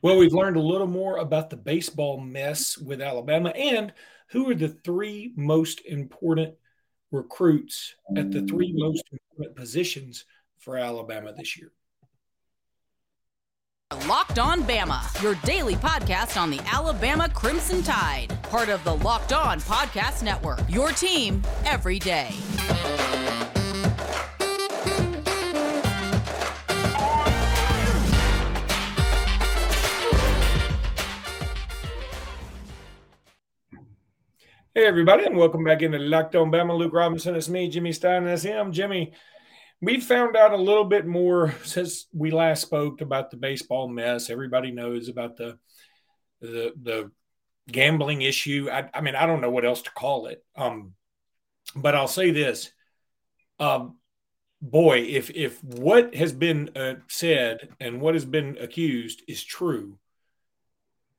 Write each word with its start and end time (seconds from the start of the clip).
Well, 0.00 0.16
we've 0.16 0.32
learned 0.32 0.56
a 0.56 0.60
little 0.60 0.86
more 0.86 1.16
about 1.16 1.50
the 1.50 1.56
baseball 1.56 2.20
mess 2.20 2.78
with 2.78 3.00
Alabama 3.00 3.50
and 3.50 3.92
who 4.30 4.48
are 4.50 4.54
the 4.54 4.68
three 4.68 5.32
most 5.36 5.80
important 5.84 6.54
recruits 7.10 7.94
at 8.16 8.30
the 8.30 8.42
three 8.42 8.72
most 8.76 9.04
important 9.10 9.56
positions 9.56 10.24
for 10.58 10.76
Alabama 10.76 11.32
this 11.32 11.58
year. 11.58 11.72
Locked 14.06 14.38
On 14.38 14.62
Bama, 14.62 15.22
your 15.22 15.34
daily 15.44 15.74
podcast 15.74 16.38
on 16.40 16.50
the 16.50 16.60
Alabama 16.70 17.28
Crimson 17.30 17.82
Tide, 17.82 18.36
part 18.42 18.68
of 18.68 18.84
the 18.84 18.94
Locked 18.96 19.32
On 19.32 19.58
Podcast 19.60 20.22
Network. 20.22 20.60
Your 20.68 20.90
team 20.90 21.42
every 21.64 21.98
day. 21.98 22.30
Hey, 34.74 34.84
everybody, 34.84 35.24
and 35.24 35.36
welcome 35.36 35.64
back 35.64 35.80
into 35.80 35.98
Locked 35.98 36.36
On 36.36 36.52
Bama. 36.52 36.76
Luke 36.76 36.92
Robinson, 36.92 37.34
it's 37.34 37.48
me, 37.48 37.70
Jimmy 37.70 37.90
Stein, 37.90 38.24
that's 38.24 38.42
him. 38.42 38.70
Jimmy, 38.70 39.14
we 39.80 39.98
found 39.98 40.36
out 40.36 40.52
a 40.52 40.58
little 40.58 40.84
bit 40.84 41.06
more 41.06 41.54
since 41.64 42.06
we 42.12 42.30
last 42.30 42.62
spoke 42.62 43.00
about 43.00 43.30
the 43.30 43.38
baseball 43.38 43.88
mess. 43.88 44.28
Everybody 44.28 44.70
knows 44.70 45.08
about 45.08 45.38
the 45.38 45.58
the 46.42 46.74
the 46.80 47.10
gambling 47.72 48.20
issue. 48.20 48.68
I, 48.70 48.90
I 48.92 49.00
mean, 49.00 49.16
I 49.16 49.24
don't 49.24 49.40
know 49.40 49.50
what 49.50 49.64
else 49.64 49.82
to 49.82 49.90
call 49.90 50.26
it. 50.26 50.44
Um, 50.54 50.92
but 51.74 51.94
I'll 51.94 52.06
say 52.06 52.30
this. 52.30 52.70
Um, 53.58 53.96
boy, 54.60 54.98
if 54.98 55.30
if 55.30 55.64
what 55.64 56.14
has 56.14 56.32
been 56.32 56.70
uh, 56.76 56.96
said 57.08 57.70
and 57.80 58.02
what 58.02 58.14
has 58.14 58.26
been 58.26 58.58
accused 58.60 59.22
is 59.26 59.42
true, 59.42 59.98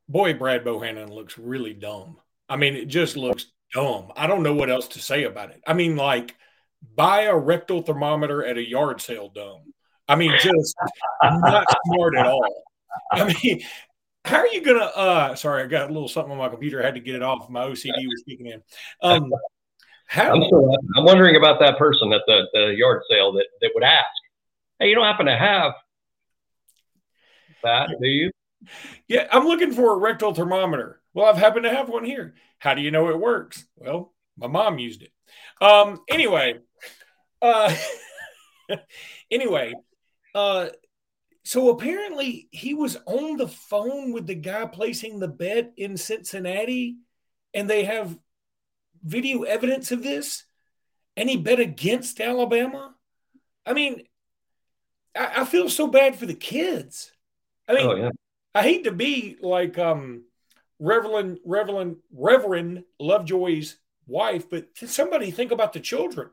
boy, 0.08 0.36
Brad 0.36 0.64
Bohannon 0.64 1.10
looks 1.10 1.40
really 1.40 1.74
dumb. 1.74 2.18
I 2.50 2.56
mean, 2.56 2.76
it 2.76 2.88
just 2.88 3.16
looks 3.16 3.46
dumb. 3.74 4.12
I 4.16 4.28
don't 4.28 4.44
know 4.44 4.54
what 4.54 4.70
else 4.70 4.88
to 4.90 5.00
say 5.00 5.24
about 5.24 5.52
it. 5.52 5.62
I 5.66 5.74
mean, 5.74 5.96
like 5.96 6.36
buy 6.96 7.24
a 7.24 7.36
rectal 7.36 7.82
thermometer 7.82 8.44
at 8.44 8.58
a 8.58 8.68
yard 8.68 9.02
sale 9.02 9.30
dumb. 9.30 9.74
I 10.08 10.16
mean, 10.16 10.34
just 10.40 10.76
not 11.24 11.68
smart 11.86 12.18
at 12.18 12.26
all. 12.26 12.44
I 13.12 13.34
mean, 13.44 13.62
how 14.26 14.38
are 14.38 14.48
you 14.48 14.62
gonna 14.62 14.80
uh 14.80 15.36
sorry, 15.36 15.64
I 15.64 15.68
got 15.68 15.90
a 15.90 15.94
little 15.94 16.10
something 16.10 16.32
on 16.32 16.38
my 16.38 16.50
computer, 16.50 16.82
I 16.82 16.86
had 16.86 16.96
to 16.96 17.00
get 17.00 17.16
it 17.16 17.22
off. 17.22 17.50
My 17.50 17.66
OCD 17.66 17.94
was 17.94 18.24
kicking 18.28 18.48
in. 18.48 18.62
Um 19.02 19.32
how 20.08 20.34
I'm, 20.34 20.44
so, 20.50 20.76
I'm 20.98 21.06
wondering 21.06 21.36
about 21.36 21.60
that 21.60 21.78
person 21.78 22.12
at 22.14 22.22
the, 22.26 22.48
the 22.54 22.74
yard 22.76 23.04
sale 23.12 23.32
that, 23.34 23.46
that 23.62 23.70
would 23.76 23.84
ask, 23.84 24.08
Hey, 24.80 24.90
you 24.90 24.96
don't 24.96 25.06
happen 25.06 25.28
to 25.28 25.38
have 25.38 25.74
that, 27.64 27.90
do 28.02 28.08
you? 28.08 28.32
Yeah, 29.08 29.28
I'm 29.32 29.46
looking 29.46 29.72
for 29.72 29.94
a 29.94 29.98
rectal 29.98 30.34
thermometer. 30.34 30.99
Well, 31.14 31.26
I've 31.26 31.38
happened 31.38 31.64
to 31.64 31.76
have 31.76 31.90
one 31.90 32.06
here. 32.06 32.36
How 32.60 32.74
do 32.74 32.82
you 32.82 32.92
know 32.92 33.10
it 33.10 33.20
works? 33.20 33.66
Well, 33.76 34.14
my 34.38 34.48
mom 34.48 34.80
used 34.80 35.02
it. 35.02 35.12
Um, 35.62 36.02
anyway, 36.10 36.56
uh, 37.42 37.76
anyway, 39.32 39.74
uh, 40.36 40.70
so 41.44 41.70
apparently 41.70 42.48
he 42.52 42.74
was 42.74 42.98
on 43.06 43.38
the 43.38 43.48
phone 43.48 44.14
with 44.14 44.28
the 44.28 44.36
guy 44.36 44.66
placing 44.66 45.20
the 45.20 45.28
bet 45.28 45.74
in 45.78 45.98
Cincinnati, 45.98 46.98
and 47.54 47.70
they 47.70 47.86
have 47.86 48.18
video 49.04 49.44
evidence 49.44 49.92
of 49.92 50.04
this, 50.04 50.46
and 51.18 51.30
he 51.30 51.38
bet 51.38 51.60
against 51.60 52.22
Alabama. 52.22 52.94
I 53.66 53.74
mean, 53.74 54.04
I, 55.16 55.42
I 55.42 55.46
feel 55.46 55.70
so 55.70 55.88
bad 55.88 56.18
for 56.18 56.26
the 56.26 56.34
kids. 56.34 57.12
I 57.68 57.74
mean, 57.74 57.88
oh, 57.88 57.96
yeah. 57.96 58.10
I 58.54 58.64
hate 58.64 58.86
to 58.86 58.92
be 58.92 59.38
like 59.42 59.78
um 59.78 60.24
Reverend 60.80 61.40
Reverend 61.46 61.98
Reverend 62.12 62.84
Lovejoy's 63.00 63.78
wife, 64.08 64.50
but 64.50 64.68
somebody 64.76 65.32
think 65.32 65.52
about 65.52 65.74
the 65.74 65.80
children. 65.80 66.30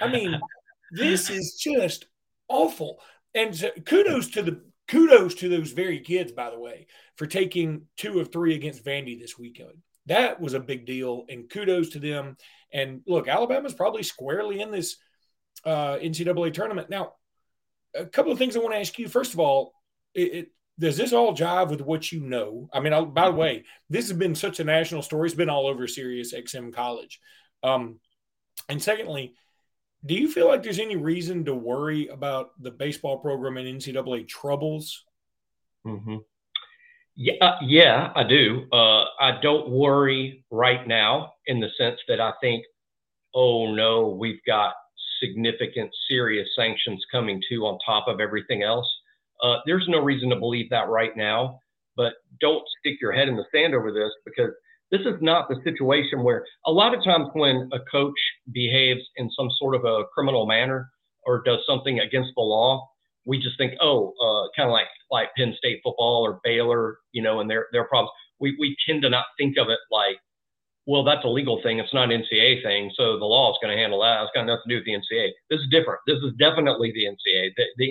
I 0.00 0.08
mean, 0.08 0.40
this 0.92 1.30
is 1.30 1.54
just 1.54 2.06
awful. 2.48 3.00
And 3.34 3.54
so 3.56 3.70
kudos 3.84 4.28
to 4.30 4.42
the 4.42 4.62
kudos 4.88 5.34
to 5.36 5.48
those 5.48 5.72
very 5.72 6.00
kids, 6.00 6.32
by 6.32 6.50
the 6.50 6.58
way, 6.58 6.86
for 7.16 7.26
taking 7.26 7.86
two 7.96 8.20
of 8.20 8.32
three 8.32 8.54
against 8.54 8.84
Vandy 8.84 9.18
this 9.18 9.38
weekend. 9.38 9.82
That 10.06 10.40
was 10.40 10.54
a 10.54 10.60
big 10.60 10.84
deal, 10.84 11.24
and 11.28 11.48
kudos 11.48 11.90
to 11.90 11.98
them. 11.98 12.36
And 12.72 13.02
look, 13.06 13.28
Alabama's 13.28 13.74
probably 13.74 14.02
squarely 14.02 14.60
in 14.60 14.70
this 14.70 14.96
uh, 15.64 15.96
NCAA 15.96 16.52
tournament 16.52 16.90
now. 16.90 17.12
A 17.94 18.06
couple 18.06 18.32
of 18.32 18.38
things 18.38 18.56
I 18.56 18.60
want 18.60 18.74
to 18.74 18.80
ask 18.80 18.98
you. 18.98 19.08
First 19.08 19.34
of 19.34 19.40
all, 19.40 19.74
it, 20.14 20.34
it, 20.34 20.48
does 20.82 20.96
this 20.96 21.12
all 21.12 21.32
jive 21.32 21.70
with 21.70 21.80
what 21.80 22.10
you 22.10 22.20
know? 22.20 22.68
I 22.72 22.80
mean, 22.80 23.12
by 23.12 23.30
the 23.30 23.36
way, 23.36 23.64
this 23.88 24.08
has 24.08 24.18
been 24.18 24.34
such 24.34 24.58
a 24.58 24.64
national 24.64 25.02
story. 25.02 25.26
It's 25.26 25.34
been 25.36 25.48
all 25.48 25.68
over 25.68 25.86
Sirius 25.86 26.34
XM 26.34 26.74
College. 26.74 27.20
Um, 27.62 28.00
and 28.68 28.82
secondly, 28.82 29.34
do 30.04 30.14
you 30.14 30.28
feel 30.28 30.48
like 30.48 30.64
there's 30.64 30.80
any 30.80 30.96
reason 30.96 31.44
to 31.44 31.54
worry 31.54 32.08
about 32.08 32.50
the 32.60 32.72
baseball 32.72 33.18
program 33.18 33.58
and 33.58 33.80
NCAA 33.80 34.26
troubles? 34.26 35.04
Mm-hmm. 35.86 36.16
Yeah, 37.14 37.34
uh, 37.40 37.58
yeah, 37.62 38.12
I 38.16 38.24
do. 38.24 38.66
Uh, 38.72 39.04
I 39.20 39.38
don't 39.40 39.70
worry 39.70 40.44
right 40.50 40.84
now 40.88 41.34
in 41.46 41.60
the 41.60 41.68
sense 41.78 42.00
that 42.08 42.20
I 42.20 42.32
think, 42.40 42.64
oh 43.36 43.72
no, 43.72 44.08
we've 44.08 44.42
got 44.48 44.74
significant, 45.22 45.92
serious 46.08 46.48
sanctions 46.56 47.04
coming 47.12 47.40
too 47.48 47.66
on 47.66 47.78
top 47.86 48.08
of 48.08 48.18
everything 48.18 48.64
else. 48.64 48.88
Uh, 49.42 49.56
there's 49.66 49.86
no 49.88 49.98
reason 49.98 50.30
to 50.30 50.36
believe 50.36 50.70
that 50.70 50.88
right 50.88 51.16
now, 51.16 51.58
but 51.96 52.14
don't 52.40 52.62
stick 52.80 52.94
your 53.00 53.12
head 53.12 53.28
in 53.28 53.36
the 53.36 53.44
sand 53.52 53.74
over 53.74 53.92
this 53.92 54.10
because 54.24 54.52
this 54.90 55.00
is 55.00 55.20
not 55.20 55.48
the 55.48 55.56
situation 55.64 56.22
where 56.22 56.44
a 56.66 56.70
lot 56.70 56.94
of 56.94 57.02
times 57.02 57.28
when 57.32 57.68
a 57.72 57.78
coach 57.90 58.18
behaves 58.52 59.00
in 59.16 59.30
some 59.30 59.50
sort 59.58 59.74
of 59.74 59.84
a 59.84 60.04
criminal 60.14 60.46
manner 60.46 60.90
or 61.24 61.42
does 61.44 61.60
something 61.66 62.00
against 62.00 62.30
the 62.36 62.42
law, 62.42 62.86
we 63.24 63.38
just 63.38 63.56
think, 63.56 63.72
oh, 63.80 64.12
uh, 64.22 64.48
kind 64.56 64.68
of 64.68 64.72
like 64.72 64.86
like 65.10 65.28
Penn 65.36 65.54
State 65.56 65.80
football 65.82 66.22
or 66.26 66.40
Baylor, 66.44 66.98
you 67.12 67.22
know, 67.22 67.40
and 67.40 67.48
their 67.50 67.66
their 67.72 67.84
problems. 67.84 68.10
We 68.38 68.56
we 68.60 68.76
tend 68.86 69.02
to 69.02 69.10
not 69.10 69.24
think 69.38 69.56
of 69.58 69.68
it 69.68 69.78
like, 69.90 70.18
well, 70.86 71.04
that's 71.04 71.24
a 71.24 71.28
legal 71.28 71.62
thing. 71.62 71.78
It's 71.78 71.94
not 71.94 72.10
an 72.10 72.22
NCAA 72.22 72.62
thing, 72.62 72.90
so 72.94 73.18
the 73.18 73.24
law 73.24 73.50
is 73.52 73.58
going 73.62 73.74
to 73.74 73.80
handle 73.80 74.00
that. 74.02 74.22
It's 74.22 74.32
got 74.34 74.46
nothing 74.46 74.62
to 74.68 74.74
do 74.74 74.76
with 74.76 74.84
the 74.84 74.92
NCAA. 74.92 75.30
This 75.48 75.60
is 75.60 75.68
different. 75.70 76.00
This 76.06 76.18
is 76.18 76.32
definitely 76.38 76.92
the 76.92 77.06
NCAA. 77.06 77.50
The, 77.56 77.64
the 77.78 77.90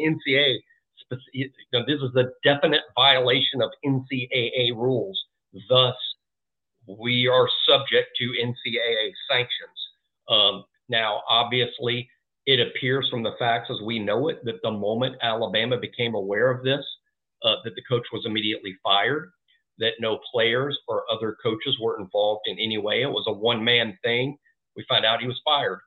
you 1.33 1.49
know, 1.73 1.83
this 1.85 1.99
is 2.01 2.15
a 2.15 2.29
definite 2.43 2.81
violation 2.95 3.61
of 3.61 3.71
NCAA 3.85 4.75
rules. 4.75 5.19
Thus, 5.69 5.95
we 6.87 7.27
are 7.27 7.47
subject 7.67 8.09
to 8.17 8.25
NCAA 8.41 9.11
sanctions. 9.29 9.77
Um, 10.29 10.63
now, 10.89 11.21
obviously, 11.29 12.09
it 12.45 12.59
appears 12.59 13.07
from 13.09 13.23
the 13.23 13.35
facts 13.37 13.69
as 13.69 13.77
we 13.85 13.99
know 13.99 14.29
it 14.29 14.43
that 14.45 14.61
the 14.63 14.71
moment 14.71 15.15
Alabama 15.21 15.77
became 15.77 16.15
aware 16.15 16.49
of 16.51 16.63
this, 16.63 16.83
uh, 17.43 17.55
that 17.63 17.75
the 17.75 17.83
coach 17.89 18.05
was 18.11 18.23
immediately 18.25 18.75
fired, 18.83 19.31
that 19.77 19.93
no 19.99 20.19
players 20.31 20.77
or 20.87 21.03
other 21.11 21.35
coaches 21.43 21.77
were 21.79 21.99
involved 21.99 22.41
in 22.45 22.57
any 22.59 22.77
way. 22.77 23.01
It 23.01 23.09
was 23.09 23.25
a 23.27 23.33
one 23.33 23.63
man 23.63 23.97
thing. 24.03 24.37
We 24.75 24.85
find 24.87 25.05
out 25.05 25.21
he 25.21 25.27
was 25.27 25.41
fired. 25.43 25.79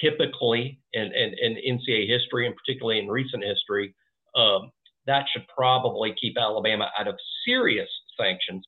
Typically, 0.00 0.80
in, 0.94 1.12
in, 1.12 1.34
in 1.40 1.78
NCAA 1.78 2.08
history, 2.08 2.46
and 2.46 2.56
particularly 2.56 2.98
in 2.98 3.08
recent 3.08 3.44
history, 3.44 3.94
um, 4.36 4.70
that 5.06 5.26
should 5.32 5.46
probably 5.54 6.14
keep 6.20 6.36
Alabama 6.38 6.90
out 6.98 7.08
of 7.08 7.16
serious 7.44 7.88
sanctions. 8.18 8.64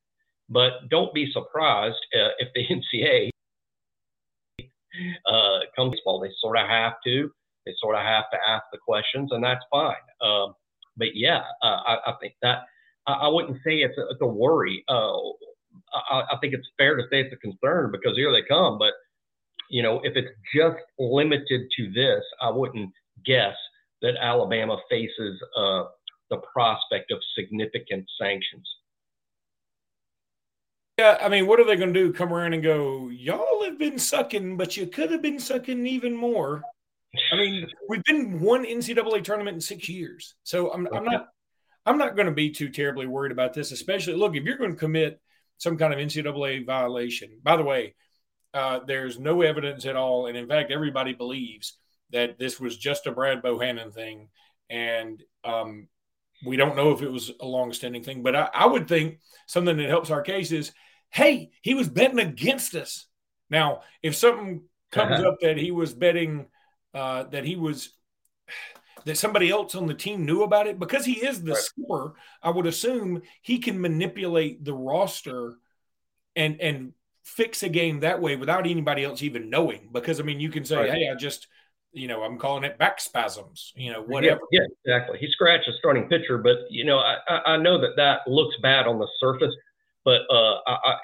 But 0.48 0.88
don't 0.90 1.14
be 1.14 1.30
surprised 1.32 1.96
uh, 2.14 2.30
if 2.38 2.48
the 2.54 2.66
NCAA 2.70 3.30
uh, 5.26 5.58
comes 5.76 5.98
ball. 6.04 6.20
They 6.20 6.30
sort 6.40 6.58
of 6.58 6.68
have 6.68 6.94
to. 7.06 7.30
They 7.66 7.72
sort 7.80 7.96
of 7.96 8.02
have 8.02 8.24
to 8.32 8.38
ask 8.46 8.64
the 8.72 8.78
questions, 8.78 9.30
and 9.32 9.42
that's 9.42 9.64
fine. 9.70 9.94
Um, 10.20 10.54
but 10.96 11.08
yeah, 11.14 11.42
uh, 11.62 11.80
I, 11.86 11.96
I, 12.06 12.12
think 12.20 12.34
that 12.42 12.64
I, 13.06 13.12
I, 13.12 13.28
wouldn't 13.28 13.56
say 13.64 13.76
it's 13.76 13.96
a, 13.98 14.02
it's 14.10 14.20
a 14.20 14.26
worry. 14.26 14.84
Uh, 14.88 15.16
I, 16.10 16.22
I, 16.32 16.36
think 16.40 16.54
it's 16.54 16.68
fair 16.78 16.96
to 16.96 17.02
say 17.10 17.22
it's 17.22 17.32
a 17.32 17.36
concern 17.36 17.90
because 17.90 18.16
here 18.16 18.30
they 18.32 18.42
come. 18.46 18.78
But 18.78 18.92
you 19.70 19.82
know, 19.82 20.00
if 20.04 20.14
it's 20.14 20.28
just 20.54 20.76
limited 20.98 21.62
to 21.76 21.90
this, 21.94 22.22
I 22.40 22.50
wouldn't 22.50 22.92
guess 23.24 23.54
that 24.04 24.16
Alabama 24.20 24.76
faces 24.90 25.42
uh, 25.56 25.84
the 26.28 26.36
prospect 26.52 27.10
of 27.10 27.18
significant 27.36 28.04
sanctions. 28.20 28.68
Yeah, 30.98 31.16
I 31.20 31.28
mean, 31.28 31.46
what 31.46 31.58
are 31.58 31.64
they 31.64 31.74
going 31.74 31.92
to 31.92 32.00
do? 32.00 32.12
Come 32.12 32.32
around 32.32 32.52
and 32.52 32.62
go, 32.62 33.08
y'all 33.08 33.64
have 33.64 33.78
been 33.78 33.98
sucking, 33.98 34.58
but 34.58 34.76
you 34.76 34.86
could 34.86 35.10
have 35.10 35.22
been 35.22 35.40
sucking 35.40 35.86
even 35.86 36.14
more. 36.14 36.62
I 37.32 37.36
mean, 37.36 37.66
we've 37.88 38.04
been 38.04 38.40
one 38.40 38.64
NCAA 38.64 39.24
tournament 39.24 39.54
in 39.54 39.60
six 39.60 39.88
years, 39.88 40.34
so 40.42 40.70
I'm, 40.70 40.86
I'm 40.94 41.04
not, 41.04 41.28
I'm 41.86 41.98
not 41.98 42.14
going 42.14 42.26
to 42.26 42.32
be 42.32 42.50
too 42.50 42.68
terribly 42.68 43.06
worried 43.06 43.32
about 43.32 43.54
this. 43.54 43.72
Especially, 43.72 44.14
look, 44.14 44.36
if 44.36 44.44
you're 44.44 44.58
going 44.58 44.72
to 44.72 44.78
commit 44.78 45.20
some 45.56 45.78
kind 45.78 45.94
of 45.94 45.98
NCAA 45.98 46.66
violation, 46.66 47.38
by 47.42 47.56
the 47.56 47.62
way, 47.62 47.94
uh, 48.52 48.80
there's 48.86 49.18
no 49.18 49.42
evidence 49.42 49.86
at 49.86 49.96
all, 49.96 50.26
and 50.26 50.36
in 50.36 50.46
fact, 50.46 50.70
everybody 50.70 51.14
believes 51.14 51.78
that 52.10 52.38
this 52.38 52.60
was 52.60 52.76
just 52.76 53.06
a 53.06 53.12
Brad 53.12 53.42
Bohannon 53.42 53.92
thing, 53.92 54.28
and 54.70 55.22
um, 55.44 55.88
We 56.44 56.56
don't 56.56 56.76
know 56.76 56.92
if 56.92 57.00
it 57.00 57.10
was 57.10 57.30
a 57.40 57.46
long-standing 57.46 58.02
thing, 58.02 58.22
but 58.22 58.36
I, 58.36 58.50
I 58.52 58.66
would 58.66 58.88
think 58.88 59.20
something 59.46 59.76
that 59.76 59.88
helps 59.88 60.10
our 60.10 60.22
case 60.22 60.52
is, 60.52 60.72
hey, 61.10 61.50
he 61.62 61.74
was 61.74 61.88
betting 61.88 62.18
against 62.18 62.74
us. 62.74 63.06
Now, 63.48 63.80
if 64.02 64.14
something 64.14 64.62
comes 64.90 65.20
uh-huh. 65.20 65.28
up 65.28 65.36
that 65.40 65.56
he 65.56 65.70
was 65.70 65.94
betting 65.94 66.46
uh, 66.92 67.24
that 67.24 67.44
he 67.44 67.56
was 67.56 67.90
that 69.04 69.18
somebody 69.18 69.50
else 69.50 69.74
on 69.74 69.86
the 69.86 69.94
team 69.94 70.24
knew 70.24 70.42
about 70.42 70.66
it 70.66 70.78
because 70.78 71.04
he 71.04 71.24
is 71.24 71.42
the 71.42 71.52
right. 71.52 71.60
scorer. 71.60 72.14
I 72.42 72.50
would 72.50 72.66
assume 72.66 73.22
he 73.42 73.58
can 73.58 73.80
manipulate 73.80 74.64
the 74.64 74.74
roster 74.74 75.54
and 76.36 76.60
and 76.60 76.92
fix 77.24 77.62
a 77.62 77.68
game 77.68 78.00
that 78.00 78.20
way 78.20 78.36
without 78.36 78.66
anybody 78.66 79.04
else 79.04 79.22
even 79.22 79.50
knowing. 79.50 79.88
Because 79.92 80.20
I 80.20 80.24
mean, 80.24 80.40
you 80.40 80.50
can 80.50 80.64
say, 80.64 80.76
right. 80.76 80.90
"Hey, 80.90 81.08
I 81.10 81.14
just." 81.14 81.48
You 81.94 82.08
know, 82.08 82.22
I'm 82.22 82.38
calling 82.38 82.64
it 82.64 82.76
back 82.76 83.00
spasms. 83.00 83.72
You 83.76 83.92
know, 83.92 84.02
whatever. 84.02 84.40
Yeah, 84.50 84.60
yeah, 84.60 84.66
exactly. 84.84 85.18
He 85.18 85.28
scratched 85.30 85.68
a 85.68 85.72
starting 85.78 86.08
pitcher, 86.08 86.38
but 86.38 86.56
you 86.68 86.84
know, 86.84 86.98
I, 86.98 87.16
I 87.46 87.56
know 87.56 87.80
that 87.80 87.94
that 87.96 88.26
looks 88.26 88.56
bad 88.60 88.86
on 88.86 88.98
the 88.98 89.06
surface, 89.20 89.54
but 90.04 90.22
uh, 90.28 90.58
I, 90.66 90.96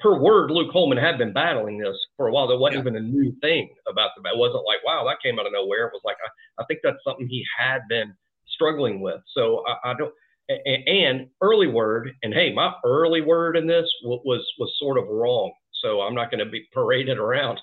per 0.00 0.18
word, 0.18 0.50
Luke 0.50 0.70
Holman 0.72 0.98
had 0.98 1.18
been 1.18 1.32
battling 1.32 1.78
this 1.78 1.96
for 2.16 2.28
a 2.28 2.32
while. 2.32 2.46
There 2.46 2.58
wasn't 2.58 2.84
yeah. 2.84 2.90
even 2.90 2.96
a 2.96 3.00
new 3.00 3.34
thing 3.40 3.70
about 3.88 4.10
the. 4.16 4.28
It 4.28 4.36
wasn't 4.38 4.64
like, 4.66 4.84
wow, 4.84 5.04
that 5.06 5.22
came 5.22 5.38
out 5.38 5.46
of 5.46 5.52
nowhere. 5.52 5.86
It 5.86 5.92
was 5.92 6.02
like, 6.04 6.16
I, 6.24 6.62
I 6.62 6.66
think 6.66 6.80
that's 6.82 7.02
something 7.04 7.26
he 7.26 7.44
had 7.58 7.80
been 7.88 8.14
struggling 8.46 9.00
with. 9.00 9.20
So 9.34 9.64
I, 9.66 9.90
I 9.90 9.94
don't. 9.94 10.12
And, 10.50 10.88
and 10.88 11.26
early 11.42 11.66
word, 11.66 12.10
and 12.22 12.32
hey, 12.32 12.52
my 12.54 12.72
early 12.84 13.20
word 13.20 13.56
in 13.56 13.66
this 13.66 13.86
was 14.02 14.44
was 14.58 14.72
sort 14.78 14.98
of 14.98 15.08
wrong. 15.08 15.52
So 15.82 16.00
I'm 16.00 16.14
not 16.14 16.30
going 16.30 16.44
to 16.44 16.50
be 16.50 16.66
paraded 16.72 17.18
around. 17.18 17.60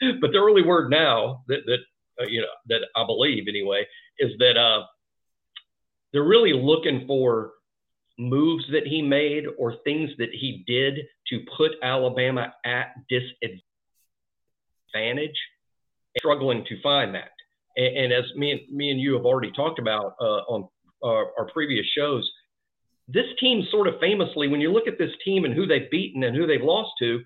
but 0.20 0.32
the 0.32 0.38
early 0.38 0.62
word 0.62 0.90
now 0.90 1.42
that 1.48 1.60
that 1.66 1.78
you 2.26 2.40
know 2.40 2.48
that 2.68 2.80
I 2.96 3.04
believe 3.04 3.44
anyway 3.48 3.86
is 4.18 4.32
that 4.38 4.56
uh, 4.56 4.84
they're 6.12 6.24
really 6.24 6.52
looking 6.52 7.06
for 7.06 7.52
moves 8.18 8.64
that 8.72 8.86
he 8.86 9.00
made 9.00 9.44
or 9.58 9.76
things 9.84 10.10
that 10.18 10.30
he 10.32 10.64
did 10.66 10.98
to 11.28 11.40
put 11.56 11.72
Alabama 11.82 12.52
at 12.64 12.94
disadvantage, 13.08 13.60
struggling 16.18 16.64
to 16.68 16.82
find 16.82 17.14
that. 17.14 17.30
And, 17.76 17.96
and, 17.96 18.12
as 18.12 18.24
me 18.34 18.50
and 18.52 18.60
me 18.76 18.90
and 18.90 19.00
you 19.00 19.14
have 19.14 19.24
already 19.24 19.52
talked 19.52 19.78
about 19.78 20.14
uh, 20.20 20.42
on 20.48 20.68
our, 21.04 21.30
our 21.38 21.46
previous 21.52 21.86
shows, 21.96 22.28
this 23.06 23.26
team 23.38 23.64
sort 23.70 23.86
of 23.86 23.94
famously, 24.00 24.48
when 24.48 24.60
you 24.60 24.72
look 24.72 24.88
at 24.88 24.98
this 24.98 25.12
team 25.24 25.44
and 25.44 25.54
who 25.54 25.66
they've 25.66 25.90
beaten 25.90 26.24
and 26.24 26.36
who 26.36 26.46
they've 26.46 26.60
lost 26.62 26.90
to, 26.98 27.20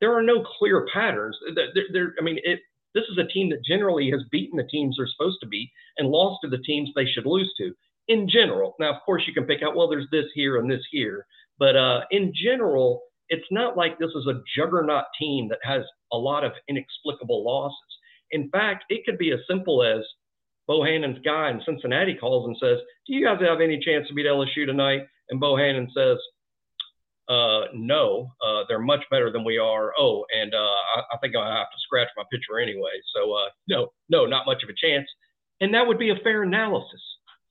there 0.00 0.16
are 0.16 0.22
no 0.22 0.44
clear 0.58 0.86
patterns. 0.92 1.36
They're, 1.54 1.84
they're, 1.92 2.14
I 2.18 2.22
mean, 2.22 2.38
it, 2.42 2.60
this 2.98 3.08
is 3.10 3.18
a 3.18 3.32
team 3.32 3.50
that 3.50 3.64
generally 3.64 4.10
has 4.10 4.22
beaten 4.32 4.56
the 4.56 4.64
teams 4.64 4.96
they're 4.96 5.06
supposed 5.06 5.38
to 5.40 5.46
beat 5.46 5.70
and 5.98 6.08
lost 6.08 6.40
to 6.42 6.48
the 6.48 6.58
teams 6.58 6.90
they 6.94 7.06
should 7.06 7.26
lose 7.26 7.52
to 7.58 7.72
in 8.08 8.28
general. 8.28 8.74
Now, 8.80 8.94
of 8.94 9.02
course, 9.06 9.22
you 9.26 9.32
can 9.32 9.44
pick 9.44 9.62
out, 9.62 9.76
well, 9.76 9.88
there's 9.88 10.08
this 10.10 10.26
here 10.34 10.56
and 10.56 10.70
this 10.70 10.82
here. 10.90 11.26
But 11.58 11.76
uh, 11.76 12.00
in 12.10 12.32
general, 12.34 13.02
it's 13.28 13.46
not 13.50 13.76
like 13.76 13.98
this 13.98 14.10
is 14.10 14.26
a 14.26 14.42
juggernaut 14.56 15.04
team 15.18 15.48
that 15.48 15.58
has 15.62 15.82
a 16.12 16.16
lot 16.16 16.44
of 16.44 16.52
inexplicable 16.68 17.44
losses. 17.44 17.76
In 18.32 18.50
fact, 18.50 18.84
it 18.88 19.04
could 19.04 19.18
be 19.18 19.32
as 19.32 19.40
simple 19.48 19.82
as 19.84 20.02
Bohannon's 20.68 21.20
guy 21.24 21.50
in 21.50 21.62
Cincinnati 21.64 22.14
calls 22.14 22.46
and 22.46 22.56
says, 22.60 22.78
Do 23.06 23.14
you 23.14 23.24
guys 23.24 23.40
have 23.40 23.60
any 23.60 23.78
chance 23.78 24.08
to 24.08 24.14
beat 24.14 24.26
LSU 24.26 24.66
tonight? 24.66 25.02
And 25.30 25.40
Bohannon 25.40 25.86
says, 25.94 26.18
uh, 27.28 27.66
No, 27.74 28.32
uh, 28.44 28.62
they're 28.68 28.78
much 28.78 29.04
better 29.10 29.30
than 29.30 29.44
we 29.44 29.58
are. 29.58 29.92
Oh, 29.98 30.24
and 30.34 30.54
uh, 30.54 30.58
I, 30.58 31.02
I, 31.12 31.18
think 31.20 31.36
I 31.36 31.58
have 31.58 31.70
to 31.70 31.80
scratch 31.80 32.08
my 32.16 32.24
pitcher 32.32 32.58
anyway. 32.58 32.92
So, 33.14 33.32
uh, 33.32 33.48
no, 33.68 33.88
no, 34.08 34.26
not 34.26 34.46
much 34.46 34.62
of 34.62 34.68
a 34.68 34.74
chance. 34.74 35.06
And 35.60 35.74
that 35.74 35.86
would 35.86 35.98
be 35.98 36.10
a 36.10 36.16
fair 36.22 36.42
analysis. 36.42 37.00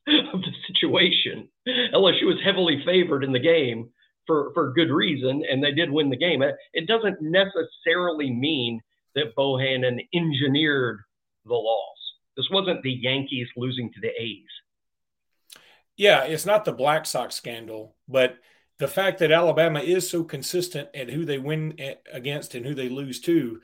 of 0.34 0.42
the 0.42 0.52
situation. 0.68 1.50
LSU 1.68 2.26
was 2.26 2.40
heavily 2.44 2.82
favored 2.86 3.24
in 3.24 3.34
the 3.34 3.40
game 3.40 3.90
for, 4.26 4.52
for 4.54 4.74
good 4.74 4.90
reason, 4.90 5.44
and 5.50 5.62
they 5.62 5.74
did 5.74 5.92
win 5.92 6.10
the 6.10 6.18
game. 6.18 6.42
It 6.74 6.88
doesn't 6.88 7.18
necessarily 7.22 8.32
mean 8.32 8.80
that 9.16 9.36
Bohannon 9.38 10.00
engineered 10.14 11.00
the 11.46 11.54
loss. 11.54 11.98
This 12.38 12.48
wasn't 12.52 12.84
the 12.84 12.92
Yankees 12.92 13.48
losing 13.58 13.92
to 13.94 14.00
the 14.02 14.10
A's. 14.22 15.62
Yeah, 15.98 16.24
it's 16.24 16.46
not 16.46 16.64
the 16.64 16.72
Black 16.72 17.06
Sox 17.06 17.36
scandal, 17.36 17.96
but 18.08 18.38
the 18.80 18.88
fact 18.88 19.20
that 19.20 19.32
Alabama 19.32 19.80
is 19.80 20.10
so 20.10 20.24
consistent 20.24 20.90
at 20.94 21.10
who 21.10 21.26
they 21.26 21.38
win 21.38 21.78
against 22.12 22.54
and 22.56 22.66
who 22.66 22.76
they 22.76 22.90
lose 22.90 23.20
to, 23.22 23.60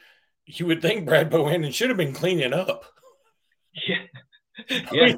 you 0.45 0.65
would 0.65 0.81
think 0.81 1.06
Brad 1.06 1.31
Bohannon 1.31 1.74
should 1.74 1.89
have 1.89 1.98
been 1.98 2.13
cleaning 2.13 2.54
up. 2.54 2.86
Yeah. 3.88 4.80
Yeah. 4.92 5.15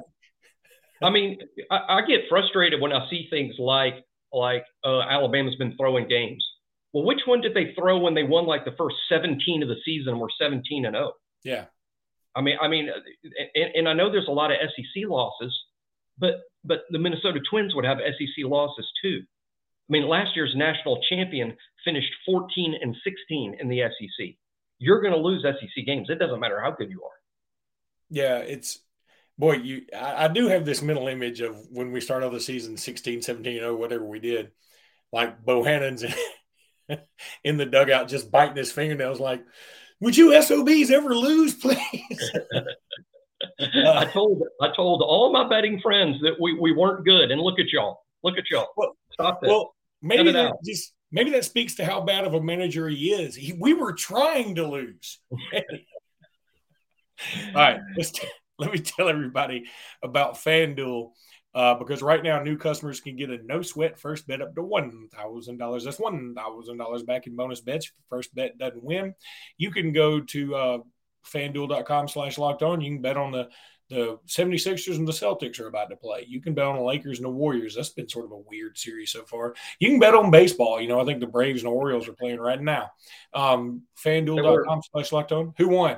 I 1.03 1.09
mean, 1.09 1.37
I, 1.69 1.97
I, 1.97 2.01
get 2.07 2.21
frustrated 2.29 2.79
when 2.79 2.93
I 2.93 3.05
see 3.09 3.27
things 3.29 3.55
like 3.59 3.95
like 4.31 4.63
uh, 4.85 5.01
Alabama's 5.01 5.57
been 5.57 5.75
throwing 5.75 6.07
games. 6.07 6.41
Well, 6.93 7.03
which 7.03 7.19
one 7.25 7.41
did 7.41 7.53
they 7.53 7.73
throw 7.77 7.99
when 7.99 8.13
they 8.13 8.23
won 8.23 8.45
like 8.45 8.63
the 8.63 8.71
first 8.77 8.95
17 9.09 9.61
of 9.61 9.67
the 9.67 9.75
season 9.83 10.13
and 10.13 10.21
were 10.21 10.29
17 10.39 10.85
and 10.85 10.95
0? 10.95 11.11
Yeah. 11.43 11.65
I 12.33 12.41
mean, 12.41 12.57
I 12.61 12.69
mean, 12.69 12.89
and, 13.55 13.75
and 13.75 13.89
I 13.89 13.93
know 13.93 14.09
there's 14.09 14.29
a 14.29 14.31
lot 14.31 14.51
of 14.51 14.57
SEC 14.61 15.03
losses, 15.05 15.53
but 16.17 16.35
but 16.63 16.83
the 16.89 16.99
Minnesota 16.99 17.41
Twins 17.49 17.75
would 17.75 17.85
have 17.85 17.97
SEC 17.97 18.45
losses 18.45 18.87
too. 19.01 19.21
I 19.87 19.91
mean, 19.91 20.07
last 20.07 20.35
year's 20.35 20.53
national 20.55 20.99
champion 21.09 21.55
finished 21.83 22.11
14 22.25 22.75
and 22.81 22.95
16 23.03 23.57
in 23.59 23.69
the 23.69 23.81
SEC. 23.81 24.27
You're 24.79 25.01
going 25.01 25.13
to 25.13 25.19
lose 25.19 25.43
SEC 25.43 25.85
games. 25.85 26.09
It 26.09 26.19
doesn't 26.19 26.39
matter 26.39 26.59
how 26.59 26.71
good 26.71 26.89
you 26.89 27.03
are. 27.03 27.11
Yeah, 28.09 28.37
it's 28.37 28.79
boy, 29.37 29.53
you 29.53 29.83
I, 29.95 30.25
I, 30.25 30.27
do 30.27 30.47
have 30.47 30.65
this 30.65 30.81
mental 30.81 31.07
image 31.07 31.41
of 31.41 31.55
when 31.71 31.91
we 31.91 32.01
started 32.01 32.31
the 32.31 32.39
season 32.39 32.77
16, 32.77 33.21
17, 33.21 33.63
or 33.63 33.75
whatever 33.75 34.05
we 34.05 34.19
did, 34.19 34.51
like 35.11 35.43
Bohannon's 35.43 36.05
in 37.43 37.57
the 37.57 37.65
dugout 37.65 38.07
just 38.07 38.31
biting 38.31 38.57
his 38.57 38.71
fingernails, 38.71 39.19
like, 39.19 39.43
would 40.01 40.15
you 40.15 40.39
SOBs 40.41 40.91
ever 40.91 41.15
lose, 41.15 41.55
please? 41.61 42.31
I 43.59 44.05
told 44.05 44.41
I 44.61 44.69
told 44.75 45.01
all 45.01 45.31
my 45.31 45.47
betting 45.47 45.79
friends 45.81 46.19
that 46.21 46.39
we, 46.39 46.57
we 46.57 46.71
weren't 46.71 47.05
good, 47.05 47.31
and 47.31 47.41
look 47.41 47.59
at 47.59 47.71
y'all. 47.71 48.01
Look 48.23 48.37
at 48.37 48.45
y'all. 48.49 48.67
Well, 48.75 48.95
Stop 49.15 49.41
that. 49.41 49.49
Well, 49.49 49.74
maybe 50.05 50.31
that 50.31 50.53
just 50.63 50.93
maybe 51.11 51.31
that 51.31 51.45
speaks 51.45 51.75
to 51.75 51.85
how 51.85 52.01
bad 52.01 52.25
of 52.25 52.33
a 52.33 52.41
manager 52.41 52.87
he 52.87 53.11
is. 53.11 53.35
He, 53.35 53.53
we 53.53 53.73
were 53.73 53.93
trying 53.93 54.55
to 54.55 54.67
lose. 54.67 55.19
all 55.53 55.61
right, 57.55 57.79
t- 58.01 58.27
let 58.59 58.71
me 58.71 58.79
tell 58.79 59.09
everybody 59.09 59.65
about 60.03 60.35
FanDuel. 60.35 61.11
Uh, 61.53 61.73
because 61.73 62.01
right 62.01 62.21
now, 62.21 62.43
new 62.43 62.57
customers 62.57 62.99
can 62.99 63.15
get 63.15 63.29
a 63.29 63.37
no 63.45 63.61
sweat 63.61 63.97
first 63.97 64.27
bet 64.27 64.41
up 64.41 64.53
to 64.53 64.61
$1,000. 64.61 65.83
That's 65.85 65.97
$1,000 65.97 67.05
back 67.05 67.27
in 67.27 67.35
bonus 67.37 67.61
bets 67.61 67.93
first 68.09 68.35
bet 68.35 68.57
doesn't 68.57 68.83
win. 68.83 69.13
You 69.57 69.71
can 69.71 69.93
go 69.93 70.19
to 70.19 70.55
uh, 70.55 70.77
fanduel.com 71.25 72.09
slash 72.09 72.37
locked 72.37 72.61
on. 72.61 72.81
You 72.81 72.91
can 72.91 73.01
bet 73.01 73.15
on 73.15 73.31
the, 73.31 73.47
the 73.89 74.17
76ers 74.27 74.95
and 74.95 75.07
the 75.07 75.11
Celtics 75.11 75.59
are 75.59 75.67
about 75.67 75.89
to 75.89 75.95
play. 75.95 76.25
You 76.27 76.41
can 76.41 76.53
bet 76.53 76.65
on 76.65 76.77
the 76.77 76.81
Lakers 76.81 77.19
and 77.19 77.25
the 77.25 77.29
Warriors. 77.29 77.75
That's 77.75 77.89
been 77.89 78.09
sort 78.09 78.25
of 78.25 78.31
a 78.31 78.37
weird 78.37 78.77
series 78.77 79.11
so 79.11 79.23
far. 79.23 79.53
You 79.79 79.89
can 79.89 79.99
bet 79.99 80.15
on 80.15 80.31
baseball. 80.31 80.81
You 80.81 80.87
know, 80.87 80.99
I 80.99 81.05
think 81.05 81.19
the 81.19 81.27
Braves 81.27 81.61
and 81.63 81.71
the 81.71 81.75
Orioles 81.75 82.07
are 82.07 82.13
playing 82.13 82.39
right 82.39 82.61
now. 82.61 82.89
Um, 83.33 83.83
fanduel.com 84.03 84.81
slash 84.91 85.11
locked 85.11 85.31
on. 85.31 85.53
Who 85.57 85.69
won? 85.69 85.97